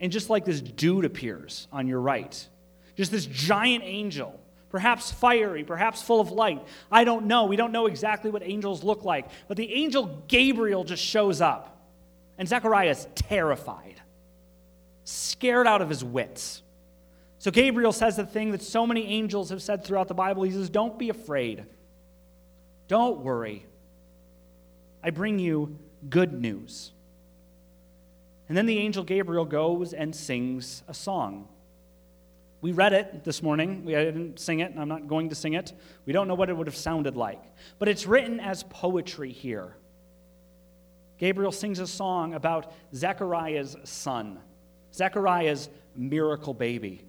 And 0.00 0.12
just 0.12 0.28
like 0.28 0.44
this 0.44 0.60
dude 0.60 1.04
appears 1.04 1.68
on 1.72 1.86
your 1.86 2.00
right, 2.00 2.48
just 2.96 3.10
this 3.12 3.26
giant 3.26 3.82
angel 3.84 4.38
perhaps 4.70 5.10
fiery, 5.10 5.64
perhaps 5.64 6.02
full 6.02 6.20
of 6.20 6.30
light. 6.30 6.62
I 6.90 7.04
don't 7.04 7.26
know. 7.26 7.44
We 7.44 7.56
don't 7.56 7.72
know 7.72 7.86
exactly 7.86 8.30
what 8.30 8.42
angels 8.42 8.82
look 8.82 9.04
like. 9.04 9.28
But 9.48 9.56
the 9.56 9.72
angel 9.72 10.22
Gabriel 10.28 10.84
just 10.84 11.02
shows 11.02 11.40
up, 11.40 11.80
and 12.38 12.48
Zechariah 12.48 12.90
is 12.90 13.06
terrified, 13.14 14.00
scared 15.04 15.66
out 15.66 15.82
of 15.82 15.88
his 15.88 16.02
wits. 16.04 16.62
So 17.38 17.50
Gabriel 17.50 17.92
says 17.92 18.16
the 18.16 18.26
thing 18.26 18.52
that 18.52 18.62
so 18.62 18.86
many 18.86 19.06
angels 19.06 19.50
have 19.50 19.62
said 19.62 19.84
throughout 19.84 20.08
the 20.08 20.14
Bible. 20.14 20.42
He 20.42 20.50
says, 20.50 20.68
Don't 20.68 20.98
be 20.98 21.10
afraid. 21.10 21.64
Don't 22.88 23.20
worry. 23.20 23.66
I 25.02 25.10
bring 25.10 25.38
you 25.38 25.78
good 26.08 26.32
news. 26.32 26.92
And 28.48 28.56
then 28.56 28.66
the 28.66 28.78
angel 28.78 29.04
Gabriel 29.04 29.44
goes 29.44 29.92
and 29.92 30.14
sings 30.14 30.82
a 30.88 30.94
song. 30.94 31.48
We 32.60 32.72
read 32.72 32.92
it 32.92 33.24
this 33.24 33.42
morning. 33.42 33.84
We, 33.84 33.94
I 33.96 34.04
didn't 34.04 34.40
sing 34.40 34.60
it, 34.60 34.72
I'm 34.76 34.88
not 34.88 35.06
going 35.06 35.28
to 35.28 35.34
sing 35.34 35.54
it. 35.54 35.72
We 36.06 36.12
don't 36.12 36.26
know 36.26 36.34
what 36.34 36.48
it 36.48 36.56
would 36.56 36.66
have 36.66 36.76
sounded 36.76 37.16
like. 37.16 37.42
But 37.78 37.88
it's 37.88 38.06
written 38.06 38.40
as 38.40 38.62
poetry 38.64 39.30
here. 39.30 39.76
Gabriel 41.18 41.52
sings 41.52 41.78
a 41.78 41.86
song 41.86 42.34
about 42.34 42.72
Zechariah's 42.94 43.76
son, 43.84 44.38
Zechariah's 44.92 45.68
miracle 45.94 46.54
baby. 46.54 47.02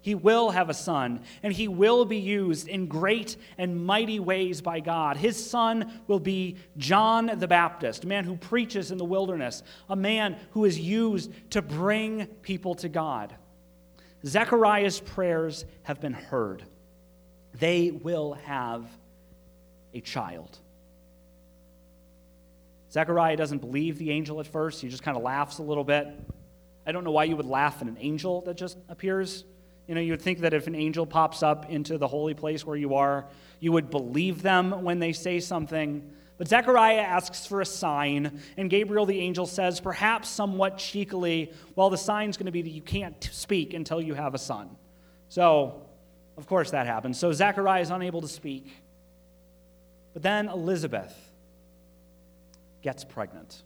He 0.00 0.14
will 0.14 0.50
have 0.50 0.70
a 0.70 0.74
son, 0.74 1.20
and 1.42 1.52
he 1.52 1.68
will 1.68 2.04
be 2.04 2.18
used 2.18 2.68
in 2.68 2.86
great 2.86 3.36
and 3.58 3.84
mighty 3.84 4.20
ways 4.20 4.62
by 4.62 4.80
God. 4.80 5.16
His 5.16 5.50
son 5.50 6.00
will 6.06 6.20
be 6.20 6.56
John 6.76 7.30
the 7.38 7.48
Baptist, 7.48 8.04
a 8.04 8.06
man 8.06 8.24
who 8.24 8.36
preaches 8.36 8.90
in 8.90 8.98
the 8.98 9.04
wilderness, 9.04 9.62
a 9.88 9.96
man 9.96 10.38
who 10.52 10.64
is 10.64 10.78
used 10.78 11.32
to 11.50 11.60
bring 11.60 12.26
people 12.42 12.74
to 12.76 12.88
God. 12.88 13.34
Zechariah's 14.26 15.00
prayers 15.00 15.64
have 15.82 16.00
been 16.00 16.12
heard. 16.12 16.64
They 17.54 17.90
will 17.90 18.34
have 18.34 18.84
a 19.94 20.00
child. 20.00 20.58
Zechariah 22.90 23.36
doesn't 23.36 23.58
believe 23.58 23.98
the 23.98 24.10
angel 24.10 24.40
at 24.40 24.46
first. 24.46 24.80
He 24.80 24.88
just 24.88 25.02
kind 25.02 25.16
of 25.16 25.22
laughs 25.22 25.58
a 25.58 25.62
little 25.62 25.84
bit. 25.84 26.08
I 26.86 26.92
don't 26.92 27.04
know 27.04 27.10
why 27.10 27.24
you 27.24 27.36
would 27.36 27.46
laugh 27.46 27.82
at 27.82 27.88
an 27.88 27.98
angel 28.00 28.40
that 28.42 28.56
just 28.56 28.78
appears. 28.88 29.44
You 29.86 29.94
know, 29.94 30.00
you 30.00 30.12
would 30.12 30.22
think 30.22 30.40
that 30.40 30.54
if 30.54 30.66
an 30.66 30.74
angel 30.74 31.06
pops 31.06 31.42
up 31.42 31.70
into 31.70 31.98
the 31.98 32.08
holy 32.08 32.34
place 32.34 32.64
where 32.64 32.76
you 32.76 32.94
are, 32.94 33.26
you 33.60 33.72
would 33.72 33.90
believe 33.90 34.42
them 34.42 34.82
when 34.82 34.98
they 34.98 35.12
say 35.12 35.40
something. 35.40 36.10
But 36.38 36.46
Zechariah 36.46 37.00
asks 37.00 37.46
for 37.46 37.60
a 37.60 37.66
sign, 37.66 38.40
and 38.56 38.70
Gabriel 38.70 39.04
the 39.06 39.18
angel 39.18 39.44
says, 39.44 39.80
perhaps 39.80 40.28
somewhat 40.28 40.78
cheekily, 40.78 41.52
well, 41.74 41.90
the 41.90 41.98
sign's 41.98 42.36
going 42.36 42.46
to 42.46 42.52
be 42.52 42.62
that 42.62 42.70
you 42.70 42.80
can't 42.80 43.28
speak 43.32 43.74
until 43.74 44.00
you 44.00 44.14
have 44.14 44.34
a 44.34 44.38
son. 44.38 44.70
So, 45.28 45.82
of 46.36 46.46
course, 46.46 46.70
that 46.70 46.86
happens. 46.86 47.18
So 47.18 47.32
Zechariah 47.32 47.82
is 47.82 47.90
unable 47.90 48.20
to 48.20 48.28
speak. 48.28 48.72
But 50.14 50.22
then 50.22 50.48
Elizabeth 50.48 51.14
gets 52.82 53.04
pregnant 53.04 53.62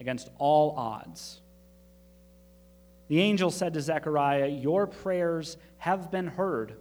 against 0.00 0.30
all 0.38 0.74
odds. 0.78 1.40
The 3.08 3.20
angel 3.20 3.50
said 3.50 3.74
to 3.74 3.82
Zechariah, 3.82 4.48
Your 4.48 4.86
prayers 4.86 5.58
have 5.78 6.10
been 6.10 6.26
heard. 6.26 6.76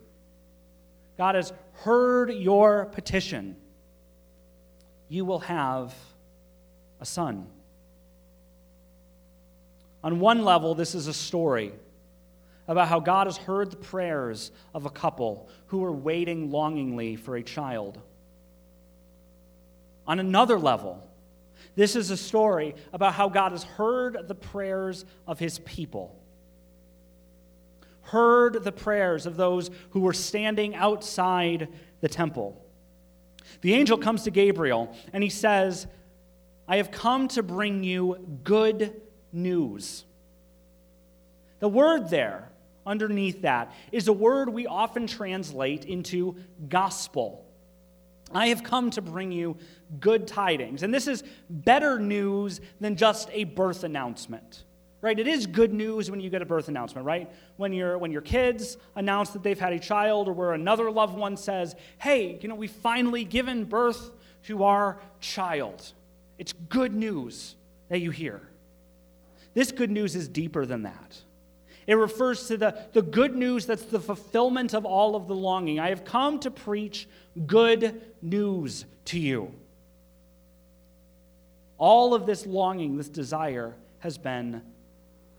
God 1.17 1.35
has 1.35 1.53
heard 1.83 2.31
your 2.31 2.85
petition. 2.85 3.57
You 5.07 5.25
will 5.25 5.39
have 5.39 5.93
a 6.99 7.05
son. 7.05 7.47
On 10.03 10.19
one 10.19 10.43
level, 10.43 10.75
this 10.75 10.95
is 10.95 11.07
a 11.07 11.13
story 11.13 11.73
about 12.67 12.87
how 12.87 12.99
God 12.99 13.27
has 13.27 13.37
heard 13.37 13.71
the 13.71 13.77
prayers 13.77 14.51
of 14.73 14.85
a 14.85 14.89
couple 14.89 15.49
who 15.67 15.79
were 15.79 15.91
waiting 15.91 16.51
longingly 16.51 17.15
for 17.15 17.35
a 17.35 17.43
child. 17.43 17.99
On 20.07 20.19
another 20.19 20.57
level, 20.57 21.07
this 21.75 21.95
is 21.95 22.09
a 22.09 22.17
story 22.17 22.75
about 22.93 23.13
how 23.13 23.29
God 23.29 23.51
has 23.51 23.63
heard 23.63 24.27
the 24.27 24.35
prayers 24.35 25.05
of 25.27 25.39
his 25.39 25.59
people, 25.59 26.15
heard 28.03 28.63
the 28.63 28.71
prayers 28.71 29.25
of 29.25 29.35
those 29.35 29.69
who 29.91 29.99
were 29.99 30.13
standing 30.13 30.75
outside 30.75 31.67
the 32.01 32.09
temple. 32.09 32.64
The 33.61 33.73
angel 33.73 33.97
comes 33.97 34.23
to 34.23 34.31
Gabriel 34.31 34.95
and 35.13 35.23
he 35.23 35.29
says, 35.29 35.87
I 36.67 36.77
have 36.77 36.91
come 36.91 37.27
to 37.29 37.43
bring 37.43 37.83
you 37.83 38.39
good 38.43 39.01
news. 39.31 40.05
The 41.59 41.67
word 41.69 42.09
there, 42.09 42.49
underneath 42.85 43.41
that, 43.43 43.73
is 43.91 44.07
a 44.07 44.13
word 44.13 44.49
we 44.49 44.67
often 44.67 45.07
translate 45.07 45.85
into 45.85 46.35
gospel. 46.67 47.45
I 48.31 48.47
have 48.47 48.63
come 48.63 48.89
to 48.91 49.01
bring 49.01 49.31
you 49.31 49.57
good 49.99 50.27
tidings. 50.27 50.83
And 50.83 50.93
this 50.93 51.07
is 51.07 51.23
better 51.49 51.99
news 51.99 52.59
than 52.79 52.95
just 52.95 53.29
a 53.31 53.43
birth 53.43 53.83
announcement. 53.83 54.63
Right? 55.05 55.19
It 55.19 55.27
is 55.27 55.45
good 55.45 55.71
news 55.71 56.09
when 56.09 56.19
you 56.19 56.31
get 56.31 56.41
a 56.41 56.47
birth 56.47 56.67
announcement, 56.67 57.05
right? 57.05 57.31
When 57.57 57.73
your 57.73 57.99
when 57.99 58.11
your 58.11 58.23
kids 58.23 58.75
announce 58.95 59.29
that 59.29 59.43
they've 59.43 59.59
had 59.59 59.71
a 59.71 59.77
child 59.77 60.27
or 60.27 60.33
where 60.33 60.53
another 60.53 60.89
loved 60.89 61.15
one 61.15 61.37
says, 61.37 61.75
"Hey, 61.99 62.39
you 62.41 62.49
know, 62.49 62.55
we've 62.55 62.71
finally 62.71 63.23
given 63.23 63.65
birth 63.65 64.09
to 64.45 64.63
our 64.63 64.97
child." 65.19 65.93
It's 66.39 66.53
good 66.53 66.95
news 66.95 67.55
that 67.89 67.99
you 67.99 68.09
hear. 68.09 68.41
This 69.53 69.71
good 69.71 69.91
news 69.91 70.15
is 70.15 70.27
deeper 70.27 70.65
than 70.65 70.81
that. 70.81 71.21
It 71.85 71.93
refers 71.93 72.47
to 72.47 72.57
the, 72.57 72.75
the 72.93 73.03
good 73.03 73.35
news 73.35 73.67
that's 73.67 73.85
the 73.85 73.99
fulfillment 73.99 74.73
of 74.73 74.85
all 74.85 75.15
of 75.15 75.27
the 75.27 75.35
longing. 75.35 75.79
I 75.79 75.89
have 75.89 76.03
come 76.03 76.39
to 76.39 76.49
preach 76.49 77.07
good 77.45 78.01
news 78.23 78.85
to 79.05 79.19
you. 79.19 79.53
All 81.77 82.15
of 82.15 82.25
this 82.25 82.47
longing, 82.47 82.97
this 82.97 83.07
desire, 83.07 83.75
has 83.99 84.17
been 84.17 84.63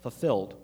fulfilled. 0.07 0.55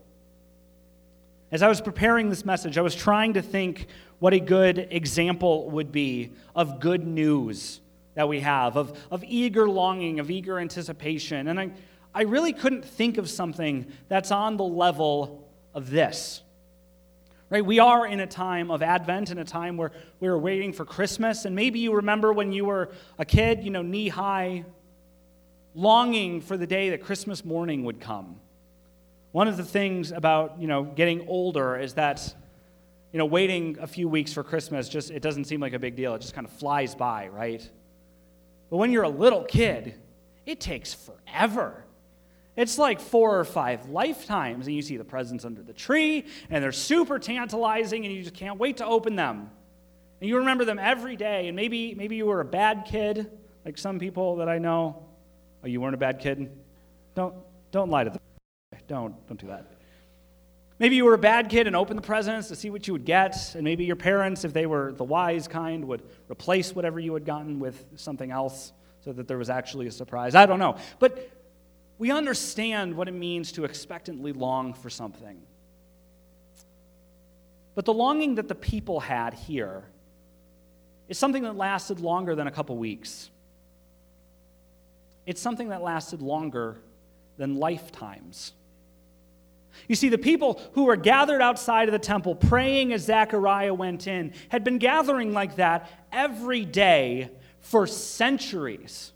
As 1.50 1.64
I 1.64 1.68
was 1.68 1.80
preparing 1.80 2.28
this 2.28 2.44
message, 2.44 2.78
I 2.78 2.80
was 2.80 2.94
trying 2.94 3.32
to 3.32 3.42
think 3.42 3.88
what 4.20 4.32
a 4.32 4.38
good 4.38 4.86
example 4.92 5.68
would 5.70 5.90
be 5.90 6.30
of 6.54 6.78
good 6.78 7.04
news 7.04 7.80
that 8.14 8.28
we 8.28 8.38
have, 8.38 8.76
of, 8.76 8.96
of 9.10 9.24
eager 9.26 9.68
longing, 9.68 10.20
of 10.20 10.30
eager 10.30 10.60
anticipation. 10.60 11.48
And 11.48 11.58
I, 11.58 11.72
I 12.14 12.22
really 12.22 12.52
couldn't 12.52 12.84
think 12.84 13.18
of 13.18 13.28
something 13.28 13.90
that's 14.06 14.30
on 14.30 14.56
the 14.58 14.64
level 14.64 15.50
of 15.74 15.90
this. 15.90 16.40
Right? 17.50 17.66
We 17.66 17.80
are 17.80 18.06
in 18.06 18.20
a 18.20 18.28
time 18.28 18.70
of 18.70 18.80
Advent, 18.80 19.32
in 19.32 19.38
a 19.38 19.44
time 19.44 19.76
where 19.76 19.90
we 20.20 20.28
are 20.28 20.38
waiting 20.38 20.72
for 20.72 20.84
Christmas. 20.84 21.46
And 21.46 21.56
maybe 21.56 21.80
you 21.80 21.96
remember 21.96 22.32
when 22.32 22.52
you 22.52 22.66
were 22.66 22.92
a 23.18 23.24
kid, 23.24 23.64
you 23.64 23.72
know, 23.72 23.82
knee 23.82 24.08
high, 24.08 24.64
longing 25.74 26.40
for 26.42 26.56
the 26.56 26.68
day 26.68 26.90
that 26.90 27.02
Christmas 27.02 27.44
morning 27.44 27.82
would 27.82 27.98
come. 27.98 28.36
One 29.32 29.48
of 29.48 29.56
the 29.56 29.64
things 29.64 30.12
about, 30.12 30.60
you 30.60 30.66
know, 30.66 30.84
getting 30.84 31.26
older 31.26 31.76
is 31.76 31.94
that, 31.94 32.34
you 33.12 33.18
know, 33.18 33.24
waiting 33.24 33.78
a 33.80 33.86
few 33.86 34.08
weeks 34.08 34.32
for 34.32 34.44
Christmas 34.44 34.88
just 34.88 35.10
it 35.10 35.22
doesn't 35.22 35.44
seem 35.44 35.60
like 35.60 35.72
a 35.72 35.78
big 35.78 35.96
deal. 35.96 36.14
It 36.14 36.20
just 36.20 36.34
kind 36.34 36.46
of 36.46 36.52
flies 36.52 36.94
by, 36.94 37.28
right? 37.28 37.66
But 38.68 38.76
when 38.76 38.92
you're 38.92 39.04
a 39.04 39.08
little 39.08 39.44
kid, 39.44 39.94
it 40.44 40.60
takes 40.60 40.94
forever. 40.94 41.84
It's 42.56 42.76
like 42.76 43.00
four 43.00 43.38
or 43.38 43.44
five 43.44 43.88
lifetimes, 43.88 44.66
and 44.66 44.76
you 44.76 44.82
see 44.82 44.98
the 44.98 45.04
presents 45.04 45.46
under 45.46 45.62
the 45.62 45.72
tree, 45.72 46.26
and 46.50 46.62
they're 46.62 46.70
super 46.70 47.18
tantalizing, 47.18 48.04
and 48.04 48.14
you 48.14 48.22
just 48.22 48.34
can't 48.34 48.58
wait 48.58 48.78
to 48.78 48.86
open 48.86 49.16
them. 49.16 49.50
And 50.20 50.28
you 50.28 50.36
remember 50.36 50.66
them 50.66 50.78
every 50.78 51.16
day, 51.16 51.48
and 51.48 51.56
maybe, 51.56 51.94
maybe 51.94 52.16
you 52.16 52.26
were 52.26 52.40
a 52.40 52.44
bad 52.44 52.84
kid, 52.86 53.30
like 53.64 53.78
some 53.78 53.98
people 53.98 54.36
that 54.36 54.48
I 54.50 54.58
know. 54.58 55.02
Oh, 55.64 55.66
you 55.66 55.80
weren't 55.80 55.94
a 55.94 55.98
bad 55.98 56.18
kid? 56.18 56.50
Don't, 57.14 57.34
don't 57.70 57.88
lie 57.88 58.04
to 58.04 58.10
them. 58.10 58.20
Don't, 58.92 59.26
don't 59.26 59.40
do 59.40 59.46
that. 59.46 59.64
Maybe 60.78 60.96
you 60.96 61.06
were 61.06 61.14
a 61.14 61.18
bad 61.18 61.48
kid 61.48 61.66
and 61.66 61.74
opened 61.74 61.96
the 61.96 62.02
presents 62.02 62.48
to 62.48 62.54
see 62.54 62.68
what 62.68 62.86
you 62.86 62.92
would 62.92 63.06
get, 63.06 63.54
and 63.54 63.64
maybe 63.64 63.86
your 63.86 63.96
parents, 63.96 64.44
if 64.44 64.52
they 64.52 64.66
were 64.66 64.92
the 64.92 65.02
wise 65.04 65.48
kind, 65.48 65.86
would 65.88 66.02
replace 66.30 66.74
whatever 66.74 67.00
you 67.00 67.14
had 67.14 67.24
gotten 67.24 67.58
with 67.58 67.86
something 67.96 68.30
else 68.30 68.74
so 69.02 69.10
that 69.14 69.26
there 69.26 69.38
was 69.38 69.48
actually 69.48 69.86
a 69.86 69.90
surprise. 69.90 70.34
I 70.34 70.44
don't 70.44 70.58
know. 70.58 70.76
But 70.98 71.30
we 71.96 72.10
understand 72.10 72.94
what 72.94 73.08
it 73.08 73.12
means 73.12 73.52
to 73.52 73.64
expectantly 73.64 74.34
long 74.34 74.74
for 74.74 74.90
something. 74.90 75.40
But 77.74 77.86
the 77.86 77.94
longing 77.94 78.34
that 78.34 78.48
the 78.48 78.54
people 78.54 79.00
had 79.00 79.32
here 79.32 79.84
is 81.08 81.16
something 81.16 81.44
that 81.44 81.56
lasted 81.56 81.98
longer 81.98 82.34
than 82.34 82.46
a 82.46 82.50
couple 82.50 82.76
weeks. 82.76 83.30
It's 85.24 85.40
something 85.40 85.70
that 85.70 85.80
lasted 85.80 86.20
longer 86.20 86.76
than 87.38 87.56
lifetimes. 87.56 88.52
You 89.88 89.94
see, 89.94 90.08
the 90.08 90.18
people 90.18 90.60
who 90.72 90.84
were 90.84 90.96
gathered 90.96 91.42
outside 91.42 91.88
of 91.88 91.92
the 91.92 91.98
temple 91.98 92.34
praying 92.34 92.92
as 92.92 93.02
Zechariah 93.02 93.74
went 93.74 94.06
in 94.06 94.32
had 94.48 94.64
been 94.64 94.78
gathering 94.78 95.32
like 95.32 95.56
that 95.56 95.90
every 96.10 96.64
day 96.64 97.30
for 97.60 97.86
centuries. 97.86 99.12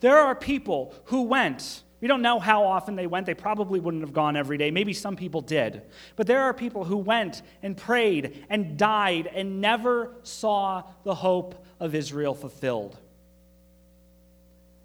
There 0.00 0.18
are 0.18 0.34
people 0.34 0.94
who 1.06 1.22
went 1.22 1.82
we 2.00 2.06
don't 2.06 2.22
know 2.22 2.38
how 2.38 2.64
often 2.64 2.94
they 2.94 3.06
went. 3.06 3.26
They 3.26 3.34
probably 3.34 3.80
wouldn't 3.80 4.02
have 4.02 4.12
gone 4.12 4.36
every 4.36 4.56
day. 4.56 4.70
Maybe 4.70 4.92
some 4.92 5.16
people 5.16 5.40
did. 5.40 5.82
But 6.14 6.28
there 6.28 6.42
are 6.42 6.54
people 6.54 6.84
who 6.84 6.96
went 6.96 7.42
and 7.62 7.76
prayed 7.76 8.46
and 8.48 8.76
died 8.76 9.26
and 9.26 9.60
never 9.60 10.12
saw 10.22 10.84
the 11.02 11.14
hope 11.14 11.66
of 11.80 11.94
Israel 11.94 12.34
fulfilled. 12.34 12.96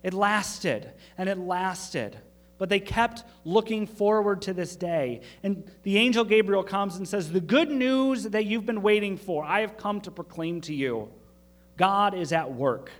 It 0.01 0.13
lasted 0.13 0.91
and 1.17 1.29
it 1.29 1.37
lasted. 1.37 2.17
But 2.57 2.69
they 2.69 2.79
kept 2.79 3.23
looking 3.45 3.87
forward 3.87 4.43
to 4.43 4.53
this 4.53 4.75
day. 4.75 5.21
And 5.41 5.69
the 5.83 5.97
angel 5.97 6.23
Gabriel 6.23 6.63
comes 6.63 6.95
and 6.95 7.07
says, 7.07 7.31
The 7.31 7.41
good 7.41 7.69
news 7.69 8.23
that 8.23 8.45
you've 8.45 8.65
been 8.65 8.81
waiting 8.81 9.17
for, 9.17 9.43
I 9.43 9.61
have 9.61 9.77
come 9.77 10.01
to 10.01 10.11
proclaim 10.11 10.61
to 10.61 10.73
you. 10.73 11.09
God 11.77 12.13
is 12.13 12.31
at 12.31 12.53
work. 12.53 12.91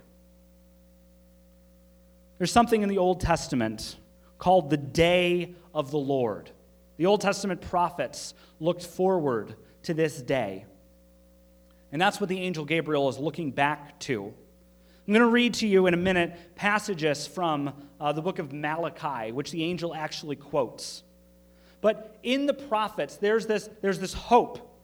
There's 2.38 2.52
something 2.52 2.82
in 2.82 2.88
the 2.88 2.98
Old 2.98 3.20
Testament 3.20 3.96
called 4.38 4.70
the 4.70 4.76
day 4.76 5.54
of 5.72 5.90
the 5.90 5.98
Lord. 5.98 6.50
The 6.96 7.06
Old 7.06 7.20
Testament 7.20 7.60
prophets 7.60 8.34
looked 8.60 8.84
forward 8.84 9.54
to 9.84 9.94
this 9.94 10.20
day. 10.20 10.64
And 11.92 12.00
that's 12.00 12.20
what 12.20 12.28
the 12.28 12.40
angel 12.40 12.64
Gabriel 12.64 13.08
is 13.08 13.18
looking 13.18 13.52
back 13.52 13.98
to. 14.00 14.34
I'm 15.06 15.12
going 15.12 15.20
to 15.26 15.30
read 15.30 15.52
to 15.54 15.66
you 15.66 15.86
in 15.86 15.92
a 15.92 15.98
minute 15.98 16.34
passages 16.54 17.26
from 17.26 17.74
uh, 18.00 18.12
the 18.12 18.22
book 18.22 18.38
of 18.38 18.54
Malachi, 18.54 19.32
which 19.32 19.50
the 19.50 19.62
angel 19.62 19.94
actually 19.94 20.36
quotes. 20.36 21.02
But 21.82 22.16
in 22.22 22.46
the 22.46 22.54
prophets, 22.54 23.16
there's 23.16 23.46
this, 23.46 23.68
there's 23.82 23.98
this 23.98 24.14
hope 24.14 24.80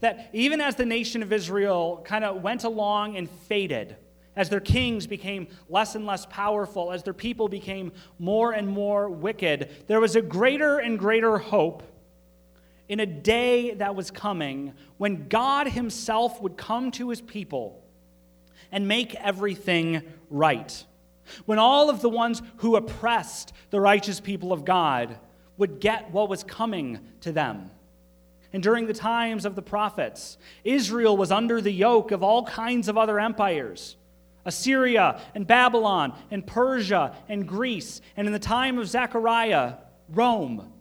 that 0.00 0.28
even 0.32 0.60
as 0.60 0.74
the 0.74 0.84
nation 0.84 1.22
of 1.22 1.32
Israel 1.32 2.02
kind 2.04 2.24
of 2.24 2.42
went 2.42 2.64
along 2.64 3.16
and 3.16 3.30
faded, 3.30 3.94
as 4.34 4.48
their 4.48 4.58
kings 4.58 5.06
became 5.06 5.46
less 5.68 5.94
and 5.94 6.04
less 6.04 6.26
powerful, 6.26 6.90
as 6.90 7.04
their 7.04 7.14
people 7.14 7.46
became 7.46 7.92
more 8.18 8.50
and 8.50 8.66
more 8.66 9.08
wicked, 9.08 9.70
there 9.86 10.00
was 10.00 10.16
a 10.16 10.20
greater 10.20 10.80
and 10.80 10.98
greater 10.98 11.38
hope 11.38 11.84
in 12.88 12.98
a 12.98 13.06
day 13.06 13.72
that 13.74 13.94
was 13.94 14.10
coming 14.10 14.72
when 14.96 15.28
God 15.28 15.68
Himself 15.68 16.42
would 16.42 16.56
come 16.56 16.90
to 16.90 17.10
His 17.10 17.20
people 17.20 17.83
and 18.72 18.88
make 18.88 19.14
everything 19.16 20.02
right. 20.30 20.84
When 21.46 21.58
all 21.58 21.90
of 21.90 22.02
the 22.02 22.08
ones 22.08 22.42
who 22.58 22.76
oppressed 22.76 23.52
the 23.70 23.80
righteous 23.80 24.20
people 24.20 24.52
of 24.52 24.64
God 24.64 25.16
would 25.56 25.80
get 25.80 26.10
what 26.10 26.28
was 26.28 26.44
coming 26.44 27.00
to 27.20 27.32
them. 27.32 27.70
And 28.52 28.62
during 28.62 28.86
the 28.86 28.94
times 28.94 29.44
of 29.44 29.56
the 29.56 29.62
prophets, 29.62 30.38
Israel 30.62 31.16
was 31.16 31.32
under 31.32 31.60
the 31.60 31.72
yoke 31.72 32.12
of 32.12 32.22
all 32.22 32.44
kinds 32.44 32.88
of 32.88 32.96
other 32.96 33.18
empires. 33.18 33.96
Assyria 34.44 35.20
and 35.34 35.46
Babylon 35.46 36.12
and 36.30 36.46
Persia 36.46 37.16
and 37.28 37.48
Greece, 37.48 38.00
and 38.16 38.26
in 38.26 38.32
the 38.32 38.38
time 38.38 38.78
of 38.78 38.88
Zechariah, 38.88 39.74
Rome. 40.08 40.72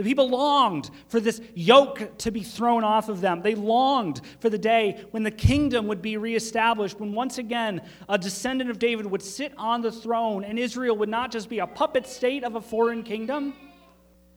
The 0.00 0.06
people 0.06 0.30
longed 0.30 0.88
for 1.08 1.20
this 1.20 1.42
yoke 1.54 2.16
to 2.20 2.30
be 2.30 2.42
thrown 2.42 2.84
off 2.84 3.10
of 3.10 3.20
them. 3.20 3.42
They 3.42 3.54
longed 3.54 4.22
for 4.38 4.48
the 4.48 4.56
day 4.56 5.04
when 5.10 5.24
the 5.24 5.30
kingdom 5.30 5.88
would 5.88 6.00
be 6.00 6.16
reestablished, 6.16 6.98
when 6.98 7.12
once 7.12 7.36
again 7.36 7.82
a 8.08 8.16
descendant 8.16 8.70
of 8.70 8.78
David 8.78 9.04
would 9.04 9.20
sit 9.20 9.52
on 9.58 9.82
the 9.82 9.92
throne, 9.92 10.42
and 10.42 10.58
Israel 10.58 10.96
would 10.96 11.10
not 11.10 11.30
just 11.30 11.50
be 11.50 11.58
a 11.58 11.66
puppet 11.66 12.06
state 12.06 12.44
of 12.44 12.54
a 12.54 12.62
foreign 12.62 13.02
kingdom, 13.02 13.52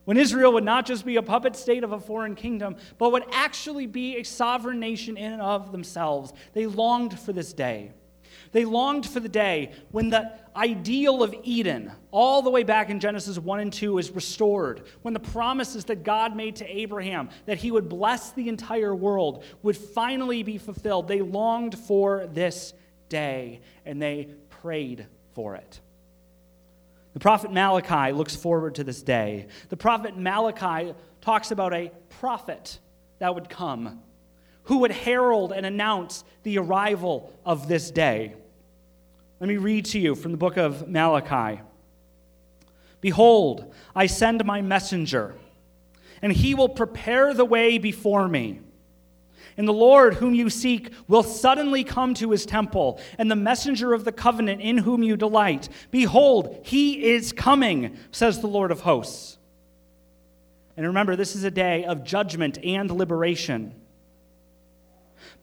when 0.04 0.18
Israel 0.18 0.52
would 0.52 0.66
not 0.66 0.86
just 0.86 1.06
be 1.06 1.16
a 1.16 1.24
puppet 1.24 1.56
state 1.56 1.86
of 1.86 1.94
a 1.94 2.00
foreign 2.02 2.36
kingdom, 2.36 2.76
but 2.98 3.14
would 3.14 3.24
actually 3.32 3.88
be 3.88 4.18
a 4.18 4.24
sovereign 4.24 4.82
nation 4.82 5.16
in 5.16 5.32
and 5.32 5.42
of 5.42 5.72
themselves. 5.72 6.34
They 6.52 6.66
longed 6.66 7.18
for 7.18 7.32
this 7.32 7.54
day. 7.54 7.94
They 8.54 8.66
longed 8.66 9.06
for 9.08 9.20
the 9.20 9.28
day 9.28 9.72
when 9.92 10.10
the 10.10 10.32
ideal 10.56 11.24
of 11.24 11.36
Eden, 11.44 11.92
all 12.12 12.44
the 12.44 12.52
way 12.52 12.64
back 12.64 12.92
in 12.92 13.00
Genesis 13.00 13.38
1 13.38 13.60
and 13.60 13.74
2, 13.74 13.98
is 13.98 14.12
restored. 14.12 14.84
When 15.02 15.16
the 15.16 15.20
promises 15.20 15.86
that 15.86 16.04
God 16.04 16.36
made 16.36 16.58
to 16.58 16.68
Abraham, 16.68 17.30
that 17.48 17.58
he 17.58 17.72
would 17.72 17.90
bless 17.90 18.32
the 18.32 18.48
entire 18.48 18.96
world, 18.96 19.44
would 19.64 19.76
finally 19.76 20.44
be 20.44 20.60
fulfilled. 20.60 21.08
They 21.08 21.22
longed 21.22 21.78
for 21.78 22.28
this 22.28 22.74
day, 23.10 23.62
and 23.86 24.00
they 24.00 24.30
prayed 24.62 25.08
for 25.34 25.56
it. 25.56 25.82
The 27.14 27.20
prophet 27.20 27.52
Malachi 27.52 28.14
looks 28.14 28.36
forward 28.36 28.76
to 28.76 28.84
this 28.84 29.02
day. 29.02 29.48
The 29.70 29.78
prophet 29.78 30.16
Malachi 30.16 30.94
talks 31.22 31.50
about 31.50 31.74
a 31.74 31.92
prophet 32.10 32.80
that 33.18 33.34
would 33.34 33.50
come 33.50 34.00
who 34.64 34.80
would 34.80 34.92
herald 34.92 35.52
and 35.52 35.66
announce 35.66 36.24
the 36.44 36.58
arrival 36.58 37.34
of 37.46 37.68
this 37.68 37.92
day. 37.92 38.36
Let 39.44 39.50
me 39.50 39.58
read 39.58 39.84
to 39.88 40.00
you 40.00 40.16
from 40.16 40.32
the 40.32 40.38
book 40.38 40.56
of 40.56 40.88
Malachi. 40.88 41.60
Behold, 43.02 43.74
I 43.94 44.06
send 44.06 44.46
my 44.46 44.62
messenger, 44.62 45.36
and 46.22 46.32
he 46.32 46.56
will 46.56 46.70
prepare 46.70 47.34
the 47.34 47.44
way 47.44 47.78
before 47.78 48.30
me. 48.30 48.62
And 49.58 49.68
the 49.68 49.74
Lord, 49.74 50.14
whom 50.14 50.34
you 50.34 50.50
seek, 50.50 50.94
will 51.10 51.24
suddenly 51.24 51.84
come 51.84 52.14
to 52.14 52.32
his 52.32 52.46
temple, 52.46 53.02
and 53.18 53.30
the 53.30 53.36
messenger 53.36 53.94
of 53.94 54.06
the 54.06 54.14
covenant 54.14 54.62
in 54.62 54.78
whom 54.78 55.04
you 55.04 55.18
delight. 55.18 55.68
Behold, 55.92 56.62
he 56.64 57.12
is 57.12 57.34
coming, 57.34 57.98
says 58.12 58.40
the 58.40 58.48
Lord 58.48 58.72
of 58.72 58.80
hosts. 58.80 59.38
And 60.78 60.88
remember, 60.88 61.18
this 61.18 61.36
is 61.36 61.44
a 61.44 61.52
day 61.52 61.84
of 61.84 62.06
judgment 62.06 62.60
and 62.64 62.90
liberation. 62.90 63.76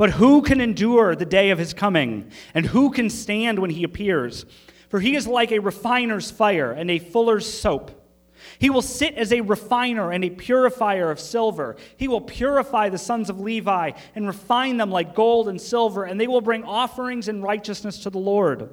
But 0.01 0.13
who 0.13 0.41
can 0.41 0.63
endure 0.63 1.15
the 1.15 1.27
day 1.27 1.51
of 1.51 1.59
his 1.59 1.75
coming? 1.75 2.31
And 2.55 2.65
who 2.65 2.91
can 2.91 3.11
stand 3.11 3.59
when 3.59 3.69
he 3.69 3.85
appears? 3.85 4.47
For 4.89 4.99
he 4.99 5.15
is 5.15 5.27
like 5.27 5.53
a 5.53 5.59
refiner's 5.59 6.31
fire 6.31 6.73
and 6.73 6.91
a 6.91 6.99
fuller's 6.99 7.47
soap. 7.47 7.91
He 8.59 8.71
will 8.71 8.81
sit 8.81 9.17
as 9.17 9.31
a 9.31 9.43
refiner 9.43 10.11
and 10.11 10.25
a 10.25 10.31
purifier 10.31 11.11
of 11.11 11.21
silver. 11.21 11.77
He 11.99 12.09
will 12.09 12.23
purify 12.23 12.89
the 12.89 12.97
sons 12.97 13.29
of 13.29 13.41
Levi 13.41 13.91
and 14.15 14.27
refine 14.27 14.79
them 14.79 14.91
like 14.91 15.15
gold 15.15 15.51
and 15.51 15.61
silver, 15.61 16.05
and 16.05 16.19
they 16.19 16.29
will 16.29 16.41
bring 16.41 16.65
offerings 16.65 17.29
in 17.29 17.43
righteousness 17.43 17.99
to 18.05 18.09
the 18.09 18.17
Lord. 18.17 18.71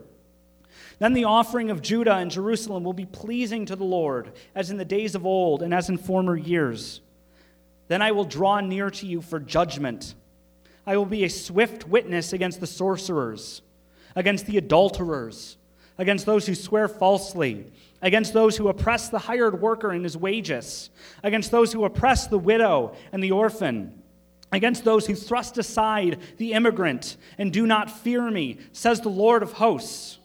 Then 1.00 1.12
the 1.12 1.26
offering 1.26 1.70
of 1.70 1.82
Judah 1.82 2.16
and 2.16 2.32
Jerusalem 2.32 2.86
will 2.86 2.94
be 2.94 3.06
pleasing 3.06 3.66
to 3.66 3.76
the 3.76 3.84
Lord, 3.84 4.32
as 4.56 4.72
in 4.72 4.78
the 4.78 4.86
days 4.86 5.14
of 5.14 5.26
old 5.26 5.62
and 5.62 5.74
as 5.74 5.90
in 5.90 5.98
former 5.98 6.38
years. 6.38 7.02
Then 7.90 8.02
I 8.02 8.14
will 8.14 8.24
draw 8.24 8.62
near 8.62 8.90
to 8.92 9.06
you 9.06 9.22
for 9.22 9.42
judgment. 9.42 10.16
I 10.88 10.96
will 10.96 11.06
be 11.06 11.26
a 11.26 11.30
swift 11.30 11.86
witness 11.86 12.32
against 12.32 12.62
the 12.62 12.66
sorcerers, 12.66 13.62
against 14.16 14.46
the 14.46 14.58
adulterers, 14.58 15.58
against 15.98 16.26
those 16.26 16.48
who 16.48 16.56
swear 16.56 16.88
falsely, 16.88 17.70
against 18.02 18.32
those 18.32 18.56
who 18.56 18.70
oppress 18.70 19.10
the 19.10 19.20
hired 19.20 19.60
worker 19.60 19.92
in 19.92 20.06
his 20.06 20.16
wages, 20.16 20.90
against 21.24 21.52
those 21.52 21.74
who 21.74 21.84
oppress 21.84 22.28
the 22.28 22.40
widow 22.40 22.96
and 23.12 23.22
the 23.22 23.32
orphan, 23.32 24.02
against 24.54 24.86
those 24.86 25.06
who 25.06 25.14
thrust 25.14 25.58
aside 25.58 26.20
the 26.38 26.54
immigrant 26.54 27.18
and 27.38 27.52
do 27.52 27.68
not 27.68 27.92
fear 27.92 28.32
me, 28.32 28.58
says 28.72 29.02
the 29.02 29.10
Lord 29.10 29.44
of 29.44 29.52
hosts. 29.52 30.20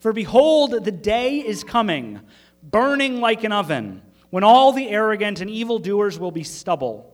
For 0.00 0.12
behold, 0.12 0.72
the 0.72 0.90
day 0.90 1.38
is 1.38 1.62
coming, 1.62 2.20
burning 2.60 3.20
like 3.20 3.44
an 3.44 3.52
oven, 3.52 4.02
when 4.30 4.42
all 4.42 4.72
the 4.72 4.88
arrogant 4.88 5.40
and 5.40 5.48
evildoers 5.48 6.18
will 6.18 6.32
be 6.32 6.42
stubble. 6.42 7.13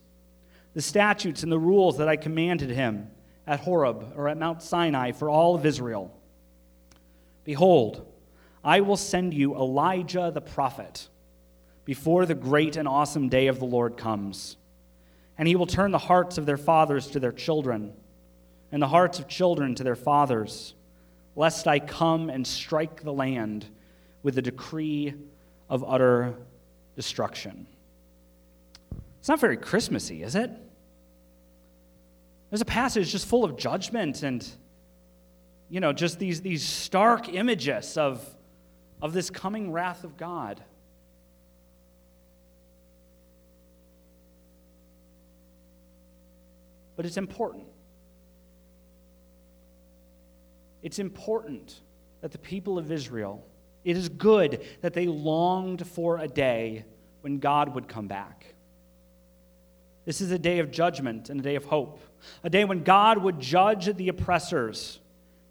the 0.73 0.81
statutes 0.81 1.43
and 1.43 1.51
the 1.51 1.59
rules 1.59 1.97
that 1.97 2.07
I 2.07 2.15
commanded 2.15 2.69
him 2.69 3.09
at 3.45 3.59
Horeb 3.61 4.13
or 4.15 4.27
at 4.27 4.37
Mount 4.37 4.61
Sinai 4.61 5.11
for 5.11 5.29
all 5.29 5.55
of 5.55 5.65
Israel. 5.65 6.15
Behold, 7.43 8.07
I 8.63 8.81
will 8.81 8.97
send 8.97 9.33
you 9.33 9.55
Elijah 9.55 10.31
the 10.33 10.41
prophet 10.41 11.09
before 11.83 12.25
the 12.25 12.35
great 12.35 12.77
and 12.77 12.87
awesome 12.87 13.27
day 13.27 13.47
of 13.47 13.59
the 13.59 13.65
Lord 13.65 13.97
comes. 13.97 14.57
And 15.37 15.47
he 15.47 15.55
will 15.55 15.65
turn 15.65 15.91
the 15.91 15.97
hearts 15.97 16.37
of 16.37 16.45
their 16.45 16.57
fathers 16.57 17.07
to 17.07 17.19
their 17.19 17.31
children, 17.31 17.93
and 18.71 18.81
the 18.81 18.87
hearts 18.87 19.17
of 19.17 19.27
children 19.27 19.73
to 19.75 19.83
their 19.83 19.95
fathers, 19.95 20.75
lest 21.35 21.67
I 21.67 21.79
come 21.79 22.29
and 22.29 22.45
strike 22.45 23.01
the 23.01 23.13
land 23.13 23.65
with 24.21 24.37
a 24.37 24.41
decree 24.41 25.15
of 25.69 25.83
utter 25.83 26.35
destruction. 26.95 27.65
It's 29.21 29.29
not 29.29 29.39
very 29.39 29.55
Christmassy, 29.55 30.23
is 30.23 30.33
it? 30.33 30.49
There's 32.49 32.61
a 32.61 32.65
passage 32.65 33.11
just 33.11 33.27
full 33.27 33.43
of 33.43 33.55
judgment 33.55 34.23
and, 34.23 34.43
you 35.69 35.79
know, 35.79 35.93
just 35.93 36.17
these, 36.17 36.41
these 36.41 36.65
stark 36.65 37.29
images 37.29 37.99
of, 37.99 38.27
of 38.99 39.13
this 39.13 39.29
coming 39.29 39.71
wrath 39.71 40.03
of 40.03 40.17
God. 40.17 40.63
But 46.95 47.05
it's 47.05 47.17
important. 47.17 47.67
It's 50.81 50.97
important 50.97 51.79
that 52.21 52.31
the 52.31 52.39
people 52.39 52.79
of 52.79 52.91
Israel, 52.91 53.45
it 53.83 53.95
is 53.95 54.09
good 54.09 54.65
that 54.81 54.93
they 54.93 55.05
longed 55.05 55.85
for 55.85 56.17
a 56.17 56.27
day 56.27 56.85
when 57.21 57.37
God 57.37 57.75
would 57.75 57.87
come 57.87 58.07
back. 58.07 58.55
This 60.05 60.21
is 60.21 60.31
a 60.31 60.39
day 60.39 60.59
of 60.59 60.71
judgment 60.71 61.29
and 61.29 61.39
a 61.39 61.43
day 61.43 61.55
of 61.55 61.65
hope, 61.65 61.99
a 62.43 62.49
day 62.49 62.65
when 62.65 62.83
God 62.83 63.19
would 63.19 63.39
judge 63.39 63.85
the 63.95 64.09
oppressors, 64.09 64.99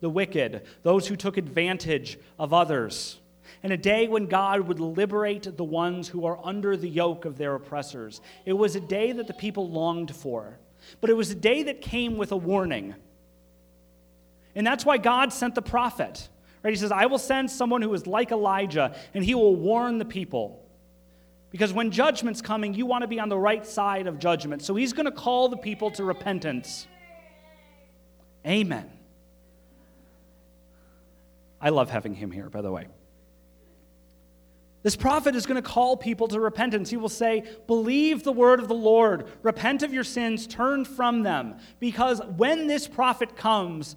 the 0.00 0.10
wicked, 0.10 0.62
those 0.82 1.06
who 1.06 1.16
took 1.16 1.36
advantage 1.36 2.18
of 2.38 2.52
others. 2.52 3.18
and 3.62 3.72
a 3.72 3.76
day 3.76 4.08
when 4.08 4.26
God 4.26 4.60
would 4.60 4.80
liberate 4.80 5.56
the 5.56 5.64
ones 5.64 6.08
who 6.08 6.24
are 6.26 6.38
under 6.42 6.76
the 6.76 6.88
yoke 6.88 7.24
of 7.24 7.36
their 7.36 7.54
oppressors. 7.54 8.20
It 8.44 8.52
was 8.52 8.76
a 8.76 8.80
day 8.80 9.12
that 9.12 9.26
the 9.26 9.34
people 9.34 9.68
longed 9.68 10.14
for, 10.14 10.58
but 11.00 11.10
it 11.10 11.14
was 11.14 11.30
a 11.30 11.34
day 11.34 11.64
that 11.64 11.80
came 11.80 12.16
with 12.16 12.32
a 12.32 12.36
warning. 12.36 12.94
And 14.54 14.66
that's 14.66 14.84
why 14.84 14.98
God 14.98 15.32
sent 15.32 15.54
the 15.54 15.62
prophet. 15.62 16.28
Right? 16.62 16.70
He 16.70 16.76
says, 16.76 16.92
I 16.92 17.06
will 17.06 17.18
send 17.18 17.50
someone 17.50 17.82
who 17.82 17.92
is 17.94 18.06
like 18.06 18.32
Elijah, 18.32 18.94
and 19.14 19.24
he 19.24 19.34
will 19.34 19.56
warn 19.56 19.98
the 19.98 20.04
people. 20.04 20.64
Because 21.50 21.72
when 21.72 21.90
judgment's 21.90 22.40
coming, 22.40 22.74
you 22.74 22.86
want 22.86 23.02
to 23.02 23.08
be 23.08 23.18
on 23.18 23.28
the 23.28 23.38
right 23.38 23.66
side 23.66 24.06
of 24.06 24.18
judgment. 24.18 24.62
So 24.62 24.74
he's 24.74 24.92
going 24.92 25.06
to 25.06 25.12
call 25.12 25.48
the 25.48 25.56
people 25.56 25.90
to 25.92 26.04
repentance. 26.04 26.86
Amen. 28.46 28.90
I 31.60 31.70
love 31.70 31.90
having 31.90 32.14
him 32.14 32.30
here, 32.30 32.48
by 32.48 32.62
the 32.62 32.70
way. 32.70 32.86
This 34.82 34.96
prophet 34.96 35.34
is 35.34 35.44
going 35.44 35.62
to 35.62 35.68
call 35.68 35.96
people 35.96 36.28
to 36.28 36.40
repentance. 36.40 36.88
He 36.88 36.96
will 36.96 37.10
say, 37.10 37.44
Believe 37.66 38.24
the 38.24 38.32
word 38.32 38.60
of 38.60 38.68
the 38.68 38.74
Lord, 38.74 39.26
repent 39.42 39.82
of 39.82 39.92
your 39.92 40.04
sins, 40.04 40.46
turn 40.46 40.86
from 40.86 41.22
them. 41.22 41.56
Because 41.80 42.22
when 42.36 42.66
this 42.66 42.88
prophet 42.88 43.36
comes, 43.36 43.96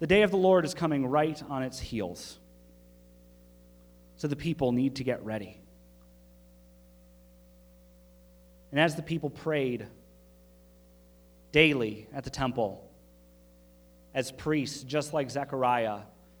the 0.00 0.06
day 0.08 0.22
of 0.22 0.32
the 0.32 0.36
Lord 0.36 0.64
is 0.64 0.74
coming 0.74 1.06
right 1.06 1.40
on 1.48 1.62
its 1.62 1.78
heels. 1.78 2.38
So 4.16 4.26
the 4.26 4.34
people 4.34 4.72
need 4.72 4.96
to 4.96 5.04
get 5.04 5.24
ready. 5.24 5.58
And 8.74 8.80
as 8.80 8.96
the 8.96 9.02
people 9.02 9.30
prayed 9.30 9.86
daily 11.52 12.08
at 12.12 12.24
the 12.24 12.30
temple, 12.30 12.84
as 14.12 14.32
priests, 14.32 14.82
just 14.82 15.12
like 15.12 15.30
Zechariah, 15.30 15.98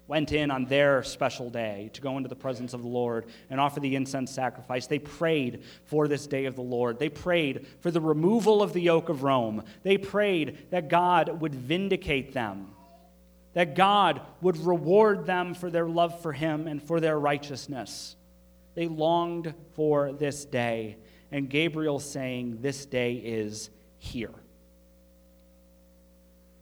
went 0.08 0.32
in 0.32 0.50
on 0.50 0.64
their 0.64 1.04
special 1.04 1.48
day 1.48 1.90
to 1.92 2.00
go 2.00 2.16
into 2.16 2.28
the 2.28 2.34
presence 2.34 2.74
of 2.74 2.82
the 2.82 2.88
Lord 2.88 3.26
and 3.50 3.60
offer 3.60 3.78
the 3.78 3.94
incense 3.94 4.32
sacrifice. 4.32 4.88
They 4.88 4.98
prayed 4.98 5.62
for 5.84 6.08
this 6.08 6.26
day 6.26 6.46
of 6.46 6.56
the 6.56 6.62
Lord. 6.62 6.98
They 6.98 7.08
prayed 7.08 7.68
for 7.78 7.92
the 7.92 8.00
removal 8.00 8.64
of 8.64 8.72
the 8.72 8.80
yoke 8.80 9.10
of 9.10 9.22
Rome. 9.22 9.62
They 9.84 9.96
prayed 9.96 10.72
that 10.72 10.88
God 10.88 11.40
would 11.40 11.54
vindicate 11.54 12.32
them, 12.32 12.72
that 13.52 13.76
God 13.76 14.20
would 14.40 14.56
reward 14.56 15.24
them 15.24 15.54
for 15.54 15.70
their 15.70 15.86
love 15.86 16.20
for 16.20 16.32
Him 16.32 16.66
and 16.66 16.82
for 16.82 16.98
their 16.98 17.16
righteousness. 17.16 18.16
They 18.74 18.88
longed 18.88 19.54
for 19.76 20.12
this 20.12 20.44
day, 20.44 20.96
and 21.30 21.48
Gabriel 21.48 21.98
saying, 21.98 22.58
This 22.60 22.86
day 22.86 23.14
is 23.14 23.70
here. 23.98 24.34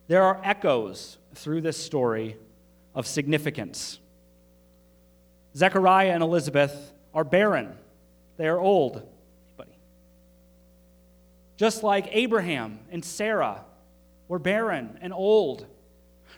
There 0.08 0.22
are 0.22 0.40
echoes 0.44 1.18
through 1.34 1.62
this 1.62 1.82
story 1.82 2.36
of 2.94 3.06
significance. 3.06 3.98
Zechariah 5.56 6.12
and 6.12 6.22
Elizabeth 6.22 6.92
are 7.14 7.24
barren, 7.24 7.76
they 8.36 8.46
are 8.48 8.58
old. 8.58 9.06
Anybody? 9.48 9.76
Just 11.56 11.82
like 11.82 12.08
Abraham 12.10 12.80
and 12.90 13.04
Sarah 13.04 13.64
were 14.28 14.38
barren 14.38 14.98
and 15.02 15.12
old. 15.12 15.66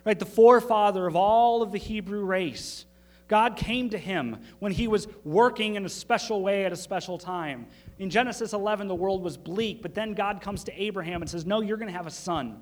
Right? 0.05 0.19
The 0.19 0.27
forefather 0.27 1.07
of 1.07 1.17
all 1.17 1.63
of 1.63 1.73
the 1.73 1.79
Hebrew 1.79 2.25
race. 2.25 2.85
God 3.27 3.57
came 3.57 3.91
to 3.91 3.99
him 3.99 4.43
when 4.59 4.73
he 4.73 4.87
was 4.87 5.09
working 5.25 5.77
in 5.77 5.87
a 5.87 5.89
special 5.89 6.43
way 6.43 6.67
at 6.67 6.73
a 6.73 6.77
special 6.77 7.17
time. 7.17 7.67
In 7.99 8.11
Genesis 8.11 8.53
11, 8.53 8.89
the 8.89 8.95
world 8.95 9.23
was 9.23 9.37
bleak, 9.37 9.81
but 9.83 9.95
then 9.95 10.15
God 10.15 10.41
comes 10.41 10.65
to 10.65 10.83
Abraham 10.83 11.23
and 11.23 11.31
says, 11.31 11.47
No, 11.47 11.61
you're 11.61 11.77
going 11.77 11.91
to 11.91 11.97
have 11.97 12.07
a 12.07 12.13
son. 12.13 12.61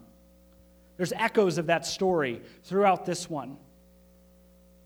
There's 0.96 1.12
echoes 1.12 1.58
of 1.58 1.66
that 1.66 1.86
story 1.86 2.42
throughout 2.64 3.06
this 3.06 3.30
one. 3.30 3.56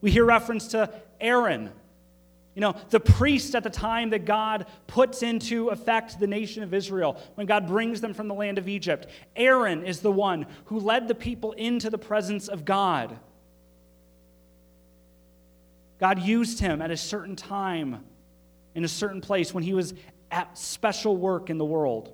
We 0.00 0.10
hear 0.10 0.24
reference 0.24 0.68
to 0.68 0.92
Aaron, 1.20 1.70
you 2.54 2.60
know, 2.60 2.76
the 2.90 3.00
priest 3.00 3.54
at 3.54 3.64
the 3.64 3.70
time 3.70 4.10
that 4.10 4.24
God 4.24 4.66
puts 4.86 5.22
into 5.22 5.70
effect 5.70 6.20
the 6.20 6.26
nation 6.26 6.62
of 6.62 6.72
Israel 6.72 7.20
when 7.34 7.46
God 7.46 7.66
brings 7.66 8.00
them 8.00 8.14
from 8.14 8.28
the 8.28 8.34
land 8.34 8.56
of 8.56 8.68
Egypt. 8.68 9.08
Aaron 9.34 9.84
is 9.84 10.00
the 10.00 10.12
one 10.12 10.46
who 10.66 10.78
led 10.78 11.08
the 11.08 11.14
people 11.14 11.52
into 11.52 11.90
the 11.90 11.98
presence 11.98 12.46
of 12.46 12.64
God. 12.64 13.18
God 15.98 16.20
used 16.20 16.60
him 16.60 16.80
at 16.80 16.90
a 16.90 16.96
certain 16.96 17.36
time 17.36 18.04
in 18.74 18.84
a 18.84 18.88
certain 18.88 19.20
place 19.20 19.52
when 19.52 19.64
he 19.64 19.74
was 19.74 19.94
at 20.30 20.56
special 20.58 21.16
work 21.16 21.50
in 21.50 21.58
the 21.58 21.64
world. 21.64 22.12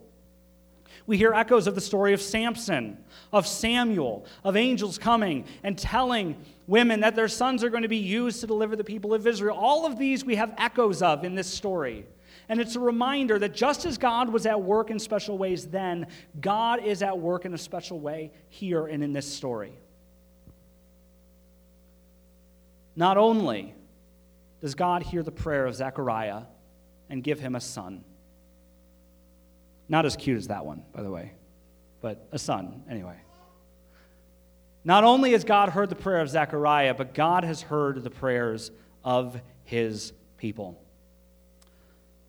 We 1.06 1.16
hear 1.16 1.32
echoes 1.32 1.66
of 1.66 1.74
the 1.74 1.80
story 1.80 2.12
of 2.12 2.22
Samson, 2.22 2.96
of 3.32 3.46
Samuel, 3.46 4.24
of 4.44 4.56
angels 4.56 4.98
coming 4.98 5.46
and 5.62 5.76
telling 5.76 6.36
women 6.66 7.00
that 7.00 7.16
their 7.16 7.28
sons 7.28 7.64
are 7.64 7.70
going 7.70 7.82
to 7.82 7.88
be 7.88 7.96
used 7.96 8.40
to 8.40 8.46
deliver 8.46 8.76
the 8.76 8.84
people 8.84 9.12
of 9.12 9.26
Israel. 9.26 9.56
All 9.58 9.84
of 9.84 9.98
these 9.98 10.24
we 10.24 10.36
have 10.36 10.54
echoes 10.58 11.02
of 11.02 11.24
in 11.24 11.34
this 11.34 11.52
story. 11.52 12.06
And 12.48 12.60
it's 12.60 12.76
a 12.76 12.80
reminder 12.80 13.38
that 13.38 13.54
just 13.54 13.84
as 13.84 13.98
God 13.98 14.28
was 14.28 14.46
at 14.46 14.60
work 14.60 14.90
in 14.90 14.98
special 14.98 15.38
ways 15.38 15.66
then, 15.66 16.06
God 16.40 16.84
is 16.84 17.02
at 17.02 17.18
work 17.18 17.44
in 17.44 17.54
a 17.54 17.58
special 17.58 17.98
way 17.98 18.30
here 18.48 18.86
and 18.86 19.02
in 19.02 19.12
this 19.12 19.32
story. 19.32 19.72
Not 22.94 23.16
only 23.16 23.74
does 24.60 24.74
God 24.74 25.02
hear 25.02 25.22
the 25.22 25.32
prayer 25.32 25.66
of 25.66 25.74
Zechariah 25.74 26.42
and 27.12 27.22
give 27.22 27.38
him 27.38 27.54
a 27.54 27.60
son, 27.60 28.02
not 29.86 30.06
as 30.06 30.16
cute 30.16 30.38
as 30.38 30.48
that 30.48 30.64
one, 30.64 30.82
by 30.94 31.02
the 31.02 31.10
way, 31.10 31.32
but 32.00 32.26
a 32.32 32.38
son, 32.38 32.82
anyway. 32.88 33.16
Not 34.82 35.04
only 35.04 35.32
has 35.32 35.44
God 35.44 35.68
heard 35.68 35.90
the 35.90 35.94
prayer 35.94 36.22
of 36.22 36.30
Zechariah, 36.30 36.94
but 36.94 37.12
God 37.12 37.44
has 37.44 37.60
heard 37.60 38.02
the 38.02 38.08
prayers 38.08 38.70
of 39.04 39.38
his 39.64 40.14
people. 40.38 40.82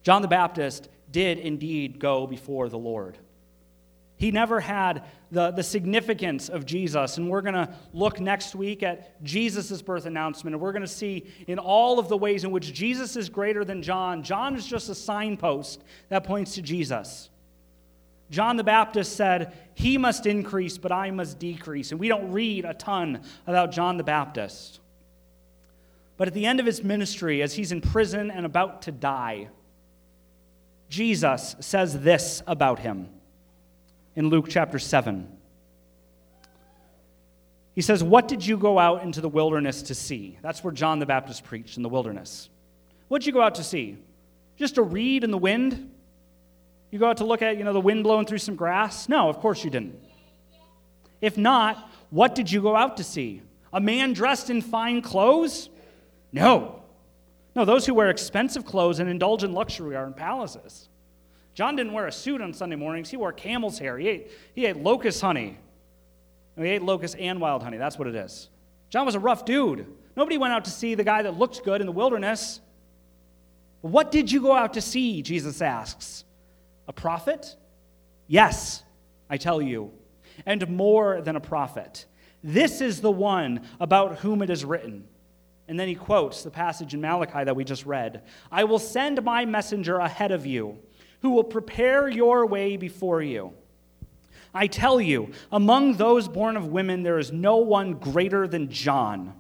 John 0.04 0.22
the 0.22 0.28
Baptist 0.28 0.90
did 1.10 1.40
indeed 1.40 1.98
go 1.98 2.28
before 2.28 2.68
the 2.68 2.78
Lord. 2.78 3.18
He 4.24 4.32
never 4.32 4.62
had 4.62 5.04
the, 5.32 5.52
the 5.52 5.64
significance 5.64 6.48
of 6.48 6.66
Jesus. 6.66 7.18
And 7.18 7.30
we're 7.30 7.42
going 7.42 7.56
to 7.56 7.76
look 7.92 8.22
next 8.22 8.56
week 8.56 8.82
at 8.82 9.22
Jesus' 9.22 9.82
birth 9.82 10.06
announcement. 10.06 10.56
And 10.56 10.62
we're 10.64 10.72
going 10.72 10.82
to 10.82 10.88
see 10.88 11.26
in 11.46 11.60
all 11.60 12.00
of 12.00 12.08
the 12.08 12.16
ways 12.16 12.46
in 12.46 12.52
which 12.52 12.72
Jesus 12.72 13.18
is 13.18 13.28
greater 13.28 13.66
than 13.66 13.84
John. 13.84 14.24
John 14.24 14.56
is 14.56 14.66
just 14.66 14.88
a 14.88 14.96
signpost 14.96 15.84
that 16.08 16.24
points 16.24 16.56
to 16.56 16.62
Jesus. 16.62 17.32
John 18.30 18.56
the 18.56 18.64
Baptist 18.64 19.18
said, 19.18 19.52
He 19.74 19.98
must 19.98 20.26
increase, 20.26 20.78
but 20.78 20.94
I 20.94 21.12
must 21.12 21.38
decrease. 21.38 21.92
And 21.92 22.00
we 22.00 22.08
don't 22.08 22.32
read 22.32 22.64
a 22.64 22.74
ton 22.74 23.24
about 23.46 23.74
John 23.74 23.98
the 23.98 24.06
Baptist. 24.06 24.80
But 26.16 26.30
at 26.30 26.34
the 26.34 26.46
end 26.46 26.62
of 26.62 26.66
his 26.66 26.82
ministry, 26.82 27.42
as 27.42 27.56
he's 27.56 27.74
in 27.74 27.82
prison 27.82 28.32
and 28.32 28.46
about 28.46 28.84
to 28.84 28.94
die, 28.94 29.50
Jesus 30.88 31.58
says 31.60 32.00
this 32.04 32.42
about 32.48 32.80
him 32.80 33.10
in 34.16 34.30
Luke 34.30 34.48
chapter 34.50 34.80
7. 34.80 35.28
He 37.76 37.82
says, 37.82 38.04
What 38.04 38.28
did 38.28 38.46
you 38.46 38.58
go 38.58 38.78
out 38.78 39.04
into 39.04 39.22
the 39.22 39.30
wilderness 39.30 39.84
to 39.84 39.96
see? 39.96 40.38
That's 40.42 40.64
where 40.64 40.74
John 40.74 41.00
the 41.00 41.06
Baptist 41.06 41.44
preached 41.44 41.78
in 41.78 41.84
the 41.84 41.90
wilderness. 41.90 42.50
What 43.08 43.22
did 43.22 43.28
you 43.28 43.34
go 43.34 43.42
out 43.42 43.56
to 43.56 43.64
see? 43.64 43.98
Just 44.58 44.78
a 44.78 44.84
reed 44.84 45.24
in 45.24 45.32
the 45.32 45.38
wind? 45.38 45.92
You 46.92 47.00
go 47.00 47.10
out 47.10 47.18
to 47.18 47.26
look 47.26 47.42
at, 47.42 47.58
you 47.58 47.64
know, 47.64 47.74
the 47.74 47.82
wind 47.82 48.04
blowing 48.04 48.28
through 48.28 48.38
some 48.38 48.56
grass? 48.56 49.10
No, 49.10 49.28
of 49.28 49.40
course 49.40 49.64
you 49.64 49.72
didn't. 49.72 50.00
If 51.22 51.38
not, 51.38 51.90
what 52.12 52.36
did 52.36 52.52
you 52.52 52.62
go 52.62 52.76
out 52.76 52.98
to 52.98 53.04
see? 53.04 53.42
A 53.72 53.80
man 53.80 54.14
dressed 54.14 54.52
in 54.52 54.62
fine 54.62 55.02
clothes? 55.02 55.70
No. 56.32 56.84
No, 57.56 57.66
those 57.66 57.86
who 57.86 57.96
wear 57.96 58.10
expensive 58.10 58.66
clothes 58.66 59.00
and 59.00 59.10
indulge 59.10 59.44
in 59.44 59.54
luxury 59.54 59.96
are 59.96 60.06
in 60.06 60.14
palaces. 60.14 60.90
John 61.54 61.76
didn't 61.76 61.94
wear 61.94 62.08
a 62.08 62.12
suit 62.12 62.42
on 62.42 62.54
Sunday 62.54 62.76
mornings. 62.76 63.10
He 63.10 63.18
wore 63.18 63.32
camel's 63.32 63.78
hair. 63.78 63.98
He 63.98 64.08
ate, 64.08 64.32
he 64.56 64.66
ate 64.66 64.78
locust 64.78 65.22
honey. 65.22 65.58
he 66.58 66.68
ate 66.68 66.82
locust 66.82 67.16
and 67.20 67.40
wild 67.40 67.64
honey. 67.64 67.78
That's 67.78 67.98
what 67.98 68.08
it 68.08 68.16
is. 68.16 68.50
John 68.90 69.06
was 69.06 69.16
a 69.16 69.20
rough 69.20 69.46
dude. 69.46 69.86
Nobody 70.16 70.38
went 70.38 70.54
out 70.54 70.66
to 70.66 70.72
see 70.72 70.96
the 70.96 71.04
guy 71.04 71.22
that 71.24 71.38
looked 71.38 71.64
good 71.64 71.82
in 71.82 71.88
the 71.88 71.94
wilderness. 71.94 72.60
What 73.82 74.12
did 74.12 74.32
you 74.32 74.42
go 74.42 74.56
out 74.56 74.74
to 74.74 74.82
see? 74.82 75.22
Jesus 75.22 75.62
asks. 75.62 76.24
A 76.88 76.94
prophet? 76.94 77.56
Yes, 78.28 78.84
I 79.30 79.38
tell 79.38 79.62
you, 79.62 79.92
and 80.46 80.68
more 80.70 81.22
than 81.22 81.36
a 81.36 81.42
prophet. 81.42 82.06
This 82.44 82.82
is 82.82 83.02
the 83.02 83.12
one 83.12 83.68
about 83.80 84.20
whom 84.20 84.42
it 84.42 84.50
is 84.50 84.66
written. 84.66 85.08
And 85.68 85.80
then 85.80 85.88
he 85.88 85.96
quotes 85.96 86.44
the 86.44 86.52
passage 86.52 86.94
in 86.94 87.02
Malachi 87.02 87.46
that 87.46 87.56
we 87.56 87.64
just 87.64 87.86
read 87.86 88.24
I 88.52 88.66
will 88.66 88.80
send 88.80 89.24
my 89.24 89.46
messenger 89.46 89.98
ahead 89.98 90.32
of 90.32 90.46
you, 90.46 90.78
who 91.24 91.32
will 91.32 91.44
prepare 91.44 92.08
your 92.08 92.46
way 92.46 92.78
before 92.78 93.24
you. 93.24 93.54
I 94.54 94.68
tell 94.68 95.02
you, 95.02 95.32
among 95.52 95.94
those 95.94 96.28
born 96.28 96.58
of 96.58 96.68
women, 96.68 97.02
there 97.02 97.18
is 97.18 97.32
no 97.32 97.58
one 97.58 97.94
greater 97.94 98.48
than 98.48 98.70
John. 98.70 99.34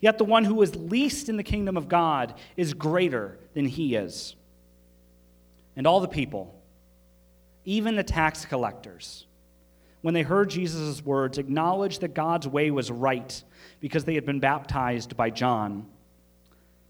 Yet 0.00 0.18
the 0.18 0.24
one 0.24 0.44
who 0.44 0.60
is 0.60 0.74
least 0.76 1.28
in 1.28 1.36
the 1.36 1.42
kingdom 1.42 1.76
of 1.76 1.88
God 1.88 2.34
is 2.56 2.74
greater 2.74 3.38
than 3.54 3.66
he 3.66 3.94
is. 3.94 4.34
And 5.76 5.86
all 5.86 6.00
the 6.00 6.08
people, 6.08 6.54
even 7.64 7.94
the 7.94 8.02
tax 8.02 8.44
collectors, 8.44 9.26
when 10.02 10.12
they 10.12 10.22
heard 10.22 10.50
Jesus' 10.50 11.04
words, 11.04 11.38
acknowledged 11.38 12.00
that 12.00 12.14
God's 12.14 12.48
way 12.48 12.70
was 12.72 12.90
right 12.90 13.42
because 13.80 14.04
they 14.04 14.14
had 14.16 14.26
been 14.26 14.40
baptized 14.40 15.16
by 15.16 15.30
John. 15.30 15.86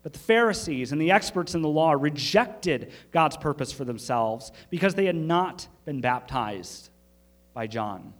But 0.06 0.12
the 0.12 0.20
Pharisees 0.20 0.92
and 0.92 1.00
the 1.00 1.10
experts 1.10 1.56
in 1.56 1.62
the 1.62 1.68
law 1.68 1.90
rejected 1.90 2.92
God's 3.10 3.36
purpose 3.36 3.72
for 3.72 3.84
themselves 3.84 4.52
because 4.70 4.94
they 4.94 5.06
had 5.06 5.16
not 5.16 5.66
been 5.84 6.00
baptized 6.00 6.90
by 7.52 7.66
John. 7.66 8.14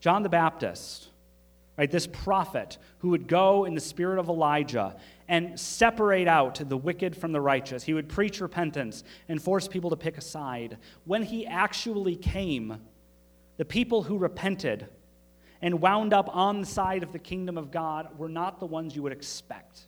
John 0.00 0.22
the 0.22 0.28
Baptist, 0.28 1.08
right, 1.78 1.90
this 1.90 2.06
prophet 2.06 2.76
who 2.98 3.08
would 3.08 3.26
go 3.26 3.64
in 3.64 3.74
the 3.74 3.80
spirit 3.80 4.18
of 4.18 4.28
Elijah 4.28 4.96
and 5.28 5.58
separate 5.58 6.28
out 6.28 6.60
the 6.62 6.76
wicked 6.76 7.16
from 7.16 7.32
the 7.32 7.40
righteous. 7.40 7.82
He 7.82 7.94
would 7.94 8.10
preach 8.10 8.42
repentance 8.42 9.02
and 9.30 9.42
force 9.42 9.66
people 9.66 9.88
to 9.88 9.96
pick 9.96 10.18
a 10.18 10.20
side. 10.20 10.76
When 11.06 11.22
he 11.22 11.46
actually 11.46 12.16
came, 12.16 12.82
the 13.56 13.64
people 13.64 14.02
who 14.02 14.18
repented 14.18 14.88
and 15.62 15.80
wound 15.80 16.12
up 16.12 16.34
on 16.34 16.60
the 16.60 16.66
side 16.66 17.02
of 17.02 17.12
the 17.12 17.18
kingdom 17.18 17.58
of 17.58 17.70
God 17.70 18.18
were 18.18 18.28
not 18.28 18.60
the 18.60 18.66
ones 18.66 18.96
you 18.96 19.02
would 19.02 19.12
expect. 19.12 19.82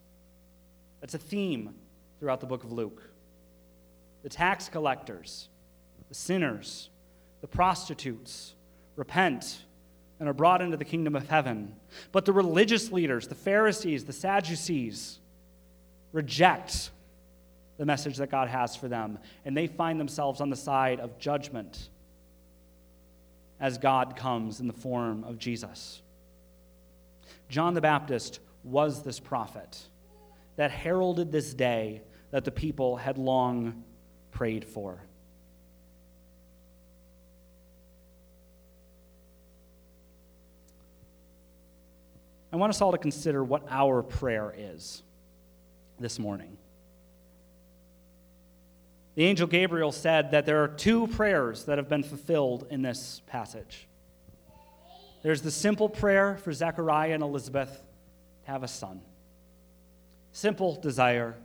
That's 1.01 1.15
a 1.15 1.19
theme 1.19 1.75
throughout 2.19 2.41
the 2.41 2.47
book 2.47 2.65
of 2.65 2.73
Luke. 2.73 3.03
The 4.23 4.29
tax 4.29 4.69
collectors, 4.69 5.49
the 6.09 6.15
sinners, 6.15 6.91
the 7.41 7.49
prostitutes 7.49 8.55
repent 8.97 9.63
and 10.21 10.29
are 10.29 10.35
brought 10.35 10.63
into 10.63 10.77
the 10.77 10.85
kingdom 10.85 11.17
of 11.17 11.29
heaven. 11.29 11.75
But 12.13 12.25
the 12.25 12.33
religious 12.33 12.93
leaders, 12.93 13.27
the 13.27 13.35
Pharisees, 13.35 14.05
the 14.05 14.13
Sadducees, 14.13 15.19
reject 16.13 16.91
the 17.79 17.87
message 17.87 18.19
that 18.19 18.31
God 18.31 18.49
has 18.49 18.77
for 18.77 18.87
them, 18.87 19.19
and 19.45 19.57
they 19.57 19.67
find 19.67 19.99
themselves 19.99 20.41
on 20.41 20.51
the 20.51 20.57
side 20.57 21.01
of 21.01 21.19
judgment 21.19 21.89
as 23.63 23.79
God 23.79 24.17
comes 24.17 24.59
in 24.59 24.67
the 24.67 24.73
form 24.73 25.23
of 25.23 25.39
Jesus. 25.39 26.03
John 27.49 27.75
the 27.75 27.81
Baptist 27.81 28.41
was 28.65 29.05
this 29.05 29.21
prophet 29.21 29.81
that 30.57 30.73
heralded 30.73 31.31
this 31.31 31.55
day 31.55 32.03
that 32.33 32.45
the 32.45 32.51
people 32.51 32.97
had 32.97 33.19
long 33.19 33.85
prayed 34.33 34.65
for. 34.65 35.01
I 42.53 42.57
want 42.57 42.71
us 42.71 42.81
all 42.81 42.93
to 42.93 42.99
consider 42.99 43.45
what 43.45 43.65
our 43.71 44.03
prayer 44.03 44.53
is 44.57 45.03
this 46.01 46.19
morning. 46.19 46.59
The 49.15 49.25
angel 49.25 49.47
Gabriel 49.47 49.93
said 49.93 50.31
that 50.31 50.47
there 50.47 50.63
are 50.63 50.69
two 50.69 51.07
prayers 51.07 51.65
that 51.65 51.79
have 51.79 51.89
been 51.89 52.03
fulfilled 52.03 52.67
in 52.71 52.83
this 52.83 53.21
passage. 53.27 53.87
There's 55.23 55.43
the 55.43 55.51
simple 55.51 55.89
prayer 55.89 56.37
for 56.39 56.53
Zechariah 56.53 57.13
and 57.13 57.23
Elizabeth 57.23 57.83
to 58.45 58.51
have 58.51 58.63
a 58.63 58.69
son. 58.69 59.03
Simple 60.33 60.81
desire, 60.81 61.37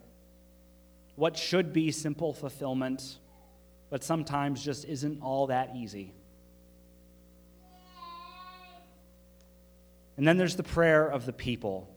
what 1.16 1.38
should 1.38 1.74
be 1.74 1.92
simple 1.92 2.34
fulfillment, 2.34 3.18
but 3.90 4.04
sometimes 4.04 4.64
just 4.64 4.86
isn't 4.86 5.22
all 5.22 5.48
that 5.48 5.76
easy. 5.76 6.14
And 10.16 10.28
then 10.28 10.38
there's 10.38 10.56
the 10.56 10.64
prayer 10.64 11.06
of 11.06 11.26
the 11.26 11.34
people 11.34 11.94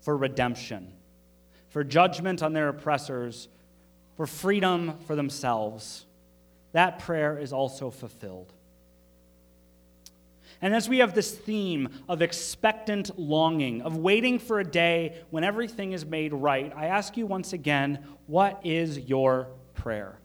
for 0.00 0.16
redemption 0.16 0.92
for 1.74 1.82
judgment 1.82 2.40
on 2.40 2.52
their 2.52 2.68
oppressors, 2.68 3.48
for 4.16 4.26
freedom 4.26 4.98
for 5.06 5.16
themselves. 5.16 6.04
That 6.72 6.98
prayer 7.00 7.38
is 7.38 7.52
also 7.52 7.90
fulfilled. 7.90 8.52
And 10.60 10.74
as 10.74 10.88
we 10.88 10.98
have 10.98 11.14
this 11.14 11.32
theme 11.32 11.88
of 12.08 12.22
expectant 12.22 13.18
longing, 13.18 13.82
of 13.82 13.96
waiting 13.96 14.38
for 14.38 14.60
a 14.60 14.64
day 14.64 15.20
when 15.30 15.44
everything 15.44 15.92
is 15.92 16.06
made 16.06 16.32
right, 16.32 16.72
I 16.74 16.86
ask 16.86 17.16
you 17.16 17.26
once 17.26 17.52
again 17.52 18.04
what 18.26 18.60
is 18.64 18.98
your 18.98 19.48
prayer? 19.74 20.18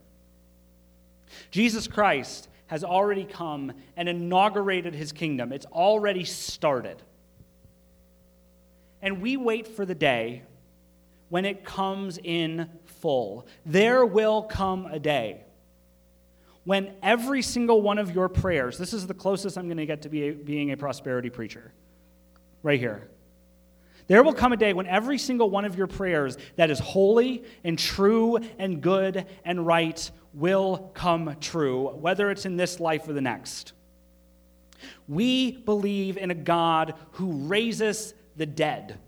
Jesus 1.50 1.86
Christ 1.86 2.48
has 2.68 2.84
already 2.84 3.24
come 3.24 3.72
and 3.96 4.08
inaugurated 4.08 4.94
his 4.94 5.12
kingdom, 5.12 5.52
it's 5.52 5.66
already 5.66 6.24
started. 6.24 7.02
And 9.02 9.20
we 9.20 9.36
wait 9.36 9.66
for 9.66 9.84
the 9.84 9.94
day 9.94 10.42
when 11.30 11.46
it 11.46 11.64
comes 11.64 12.18
in 12.22 12.68
full. 12.84 13.46
There 13.64 14.04
will 14.04 14.42
come 14.42 14.86
a 14.86 14.98
day 14.98 15.44
when 16.64 16.92
every 17.02 17.42
single 17.42 17.80
one 17.80 17.98
of 17.98 18.14
your 18.14 18.28
prayers, 18.28 18.76
this 18.76 18.92
is 18.92 19.06
the 19.06 19.14
closest 19.14 19.56
I'm 19.56 19.66
going 19.66 19.78
to 19.78 19.86
get 19.86 20.02
to 20.02 20.08
be 20.08 20.30
being 20.30 20.72
a 20.72 20.76
prosperity 20.76 21.30
preacher, 21.30 21.72
right 22.62 22.78
here. 22.78 23.08
There 24.08 24.22
will 24.22 24.34
come 24.34 24.52
a 24.52 24.56
day 24.56 24.72
when 24.72 24.86
every 24.86 25.18
single 25.18 25.50
one 25.50 25.64
of 25.64 25.78
your 25.78 25.86
prayers 25.86 26.36
that 26.56 26.68
is 26.68 26.80
holy 26.80 27.44
and 27.64 27.78
true 27.78 28.38
and 28.58 28.80
good 28.80 29.24
and 29.44 29.64
right 29.66 30.10
will 30.34 30.90
come 30.94 31.36
true, 31.40 31.88
whether 31.90 32.30
it's 32.30 32.44
in 32.44 32.56
this 32.56 32.80
life 32.80 33.08
or 33.08 33.12
the 33.12 33.20
next. 33.20 33.72
We 35.06 35.52
believe 35.52 36.16
in 36.16 36.30
a 36.30 36.34
God 36.34 36.94
who 37.12 37.46
raises 37.46 38.14
the 38.36 38.46
dead. 38.46 38.98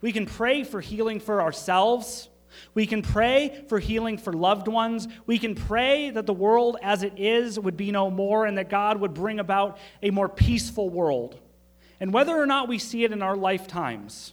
We 0.00 0.12
can 0.12 0.26
pray 0.26 0.64
for 0.64 0.80
healing 0.80 1.20
for 1.20 1.42
ourselves. 1.42 2.28
We 2.74 2.86
can 2.86 3.02
pray 3.02 3.64
for 3.68 3.78
healing 3.78 4.18
for 4.18 4.32
loved 4.32 4.68
ones. 4.68 5.06
We 5.26 5.38
can 5.38 5.54
pray 5.54 6.10
that 6.10 6.26
the 6.26 6.32
world 6.32 6.76
as 6.82 7.02
it 7.02 7.14
is 7.18 7.58
would 7.58 7.76
be 7.76 7.90
no 7.90 8.10
more 8.10 8.46
and 8.46 8.58
that 8.58 8.70
God 8.70 9.00
would 9.00 9.14
bring 9.14 9.38
about 9.38 9.78
a 10.02 10.10
more 10.10 10.28
peaceful 10.28 10.88
world. 10.88 11.38
And 12.00 12.12
whether 12.12 12.36
or 12.36 12.46
not 12.46 12.68
we 12.68 12.78
see 12.78 13.04
it 13.04 13.12
in 13.12 13.22
our 13.22 13.36
lifetimes, 13.36 14.32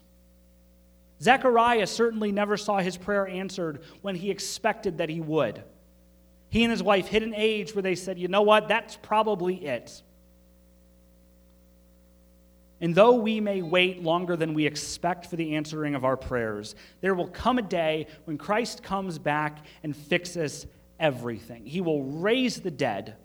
Zechariah 1.22 1.88
certainly 1.88 2.32
never 2.32 2.58
saw 2.58 2.78
his 2.78 2.98
prayer 2.98 3.28
answered 3.28 3.82
when 4.02 4.16
he 4.16 4.32
expected 4.32 5.00
that 5.00 5.10
he 5.10 5.20
would. 5.20 5.64
He 6.50 6.64
and 6.64 6.72
his 6.72 6.84
wife 6.84 7.08
hit 7.08 7.24
an 7.24 7.34
age 7.36 7.76
where 7.76 7.82
they 7.82 7.96
said, 7.96 8.18
you 8.18 8.30
know 8.30 8.44
what, 8.44 8.68
that's 8.68 8.98
probably 9.02 9.66
it. 9.66 10.02
And 12.80 12.94
though 12.94 13.14
we 13.14 13.40
may 13.40 13.62
wait 13.62 14.04
longer 14.04 14.36
than 14.36 14.54
we 14.54 14.68
expect 14.68 15.26
for 15.26 15.36
the 15.36 15.56
answering 15.56 15.96
of 15.96 16.06
our 16.06 16.18
prayers, 16.18 16.76
there 17.02 17.16
will 17.16 17.28
come 17.28 17.58
a 17.58 17.64
day 17.64 18.08
when 18.26 18.38
Christ 18.38 18.84
comes 18.84 19.18
back 19.18 19.66
and 19.84 19.96
fixes 19.96 20.68
everything. 21.00 21.66
He 21.66 21.82
will 21.82 22.04
raise 22.04 22.62
the 22.62 22.72
dead, 22.72 23.16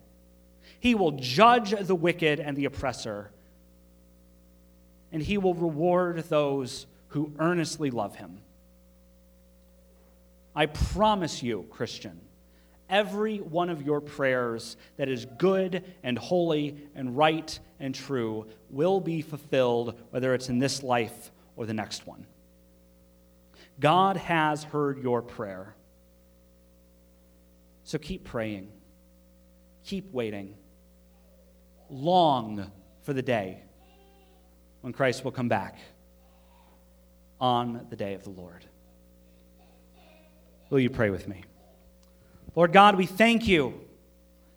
He 0.80 0.94
will 0.94 1.12
judge 1.12 1.74
the 1.78 1.94
wicked 1.94 2.40
and 2.40 2.56
the 2.56 2.64
oppressor, 2.64 3.30
and 5.12 5.22
He 5.22 5.36
will 5.36 5.54
reward 5.54 6.24
those 6.30 6.86
who 7.08 7.32
earnestly 7.38 7.90
love 7.90 8.16
Him. 8.16 8.38
I 10.56 10.64
promise 10.66 11.42
you, 11.42 11.66
Christian 11.70 12.21
every 12.92 13.38
one 13.38 13.70
of 13.70 13.82
your 13.82 14.00
prayers 14.00 14.76
that 14.98 15.08
is 15.08 15.24
good 15.38 15.82
and 16.04 16.18
holy 16.18 16.76
and 16.94 17.16
right 17.16 17.58
and 17.80 17.94
true 17.94 18.46
will 18.68 19.00
be 19.00 19.22
fulfilled, 19.22 19.98
whether 20.10 20.34
it's 20.34 20.50
in 20.50 20.58
this 20.58 20.82
life 20.82 21.32
or 21.56 21.64
the 21.64 21.74
next 21.74 22.06
one. 22.06 22.26
God 23.80 24.18
has 24.18 24.62
heard 24.62 25.02
your 25.02 25.22
prayer. 25.22 25.74
So 27.84 27.98
keep 27.98 28.24
praying, 28.24 28.70
keep 29.84 30.12
waiting. 30.12 30.54
Long 31.88 32.70
for 33.02 33.12
the 33.12 33.22
day 33.22 33.62
when 34.82 34.92
Christ 34.92 35.24
will 35.24 35.32
come 35.32 35.48
back 35.48 35.78
on 37.40 37.86
the 37.90 37.96
day 37.96 38.14
of 38.14 38.22
the 38.22 38.30
Lord. 38.30 38.64
Will 40.70 40.80
you 40.80 40.90
pray 40.90 41.10
with 41.10 41.26
me? 41.26 41.42
Lord 42.54 42.72
God, 42.72 42.96
we 42.96 43.06
thank 43.06 43.48
you 43.48 43.80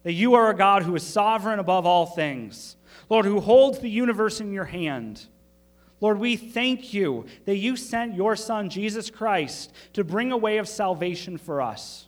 that 0.03 0.13
you 0.13 0.35
are 0.35 0.49
a 0.49 0.55
God 0.55 0.83
who 0.83 0.95
is 0.95 1.03
sovereign 1.03 1.59
above 1.59 1.85
all 1.85 2.05
things. 2.05 2.75
Lord, 3.09 3.25
who 3.25 3.39
holds 3.39 3.79
the 3.79 3.89
universe 3.89 4.41
in 4.41 4.51
your 4.51 4.65
hand. 4.65 5.25
Lord, 6.01 6.19
we 6.19 6.35
thank 6.35 6.93
you 6.93 7.25
that 7.45 7.57
you 7.57 7.75
sent 7.75 8.15
your 8.15 8.35
Son, 8.35 8.69
Jesus 8.69 9.09
Christ, 9.09 9.73
to 9.93 10.03
bring 10.03 10.31
a 10.31 10.37
way 10.37 10.57
of 10.57 10.67
salvation 10.67 11.37
for 11.37 11.61
us. 11.61 12.07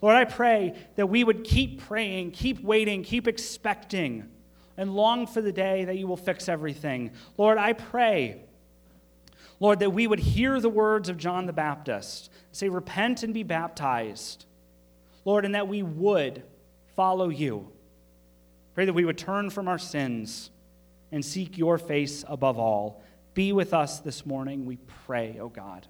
Lord, 0.00 0.16
I 0.16 0.24
pray 0.24 0.74
that 0.96 1.06
we 1.06 1.22
would 1.22 1.44
keep 1.44 1.80
praying, 1.80 2.32
keep 2.32 2.62
waiting, 2.62 3.04
keep 3.04 3.28
expecting, 3.28 4.28
and 4.76 4.94
long 4.94 5.26
for 5.26 5.40
the 5.40 5.52
day 5.52 5.84
that 5.84 5.96
you 5.96 6.08
will 6.08 6.16
fix 6.16 6.48
everything. 6.48 7.12
Lord, 7.38 7.56
I 7.56 7.72
pray, 7.72 8.42
Lord, 9.60 9.78
that 9.78 9.90
we 9.90 10.08
would 10.08 10.18
hear 10.18 10.60
the 10.60 10.68
words 10.68 11.08
of 11.08 11.18
John 11.18 11.46
the 11.46 11.52
Baptist 11.52 12.30
say, 12.50 12.68
Repent 12.68 13.22
and 13.22 13.32
be 13.32 13.44
baptized. 13.44 14.44
Lord, 15.24 15.44
and 15.44 15.54
that 15.54 15.68
we 15.68 15.82
would 15.82 16.42
follow 16.96 17.28
you. 17.28 17.70
Pray 18.74 18.84
that 18.86 18.92
we 18.92 19.04
would 19.04 19.18
turn 19.18 19.50
from 19.50 19.68
our 19.68 19.78
sins 19.78 20.50
and 21.10 21.24
seek 21.24 21.58
your 21.58 21.78
face 21.78 22.24
above 22.26 22.58
all. 22.58 23.02
Be 23.34 23.52
with 23.52 23.74
us 23.74 24.00
this 24.00 24.26
morning, 24.26 24.66
we 24.66 24.76
pray, 25.06 25.36
O 25.38 25.44
oh 25.44 25.48
God. 25.48 25.86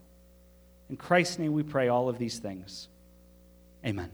In 0.90 0.96
Christ's 0.96 1.38
name 1.38 1.52
we 1.52 1.62
pray 1.62 1.88
all 1.88 2.08
of 2.08 2.18
these 2.18 2.38
things. 2.38 2.88
Amen. 3.84 4.10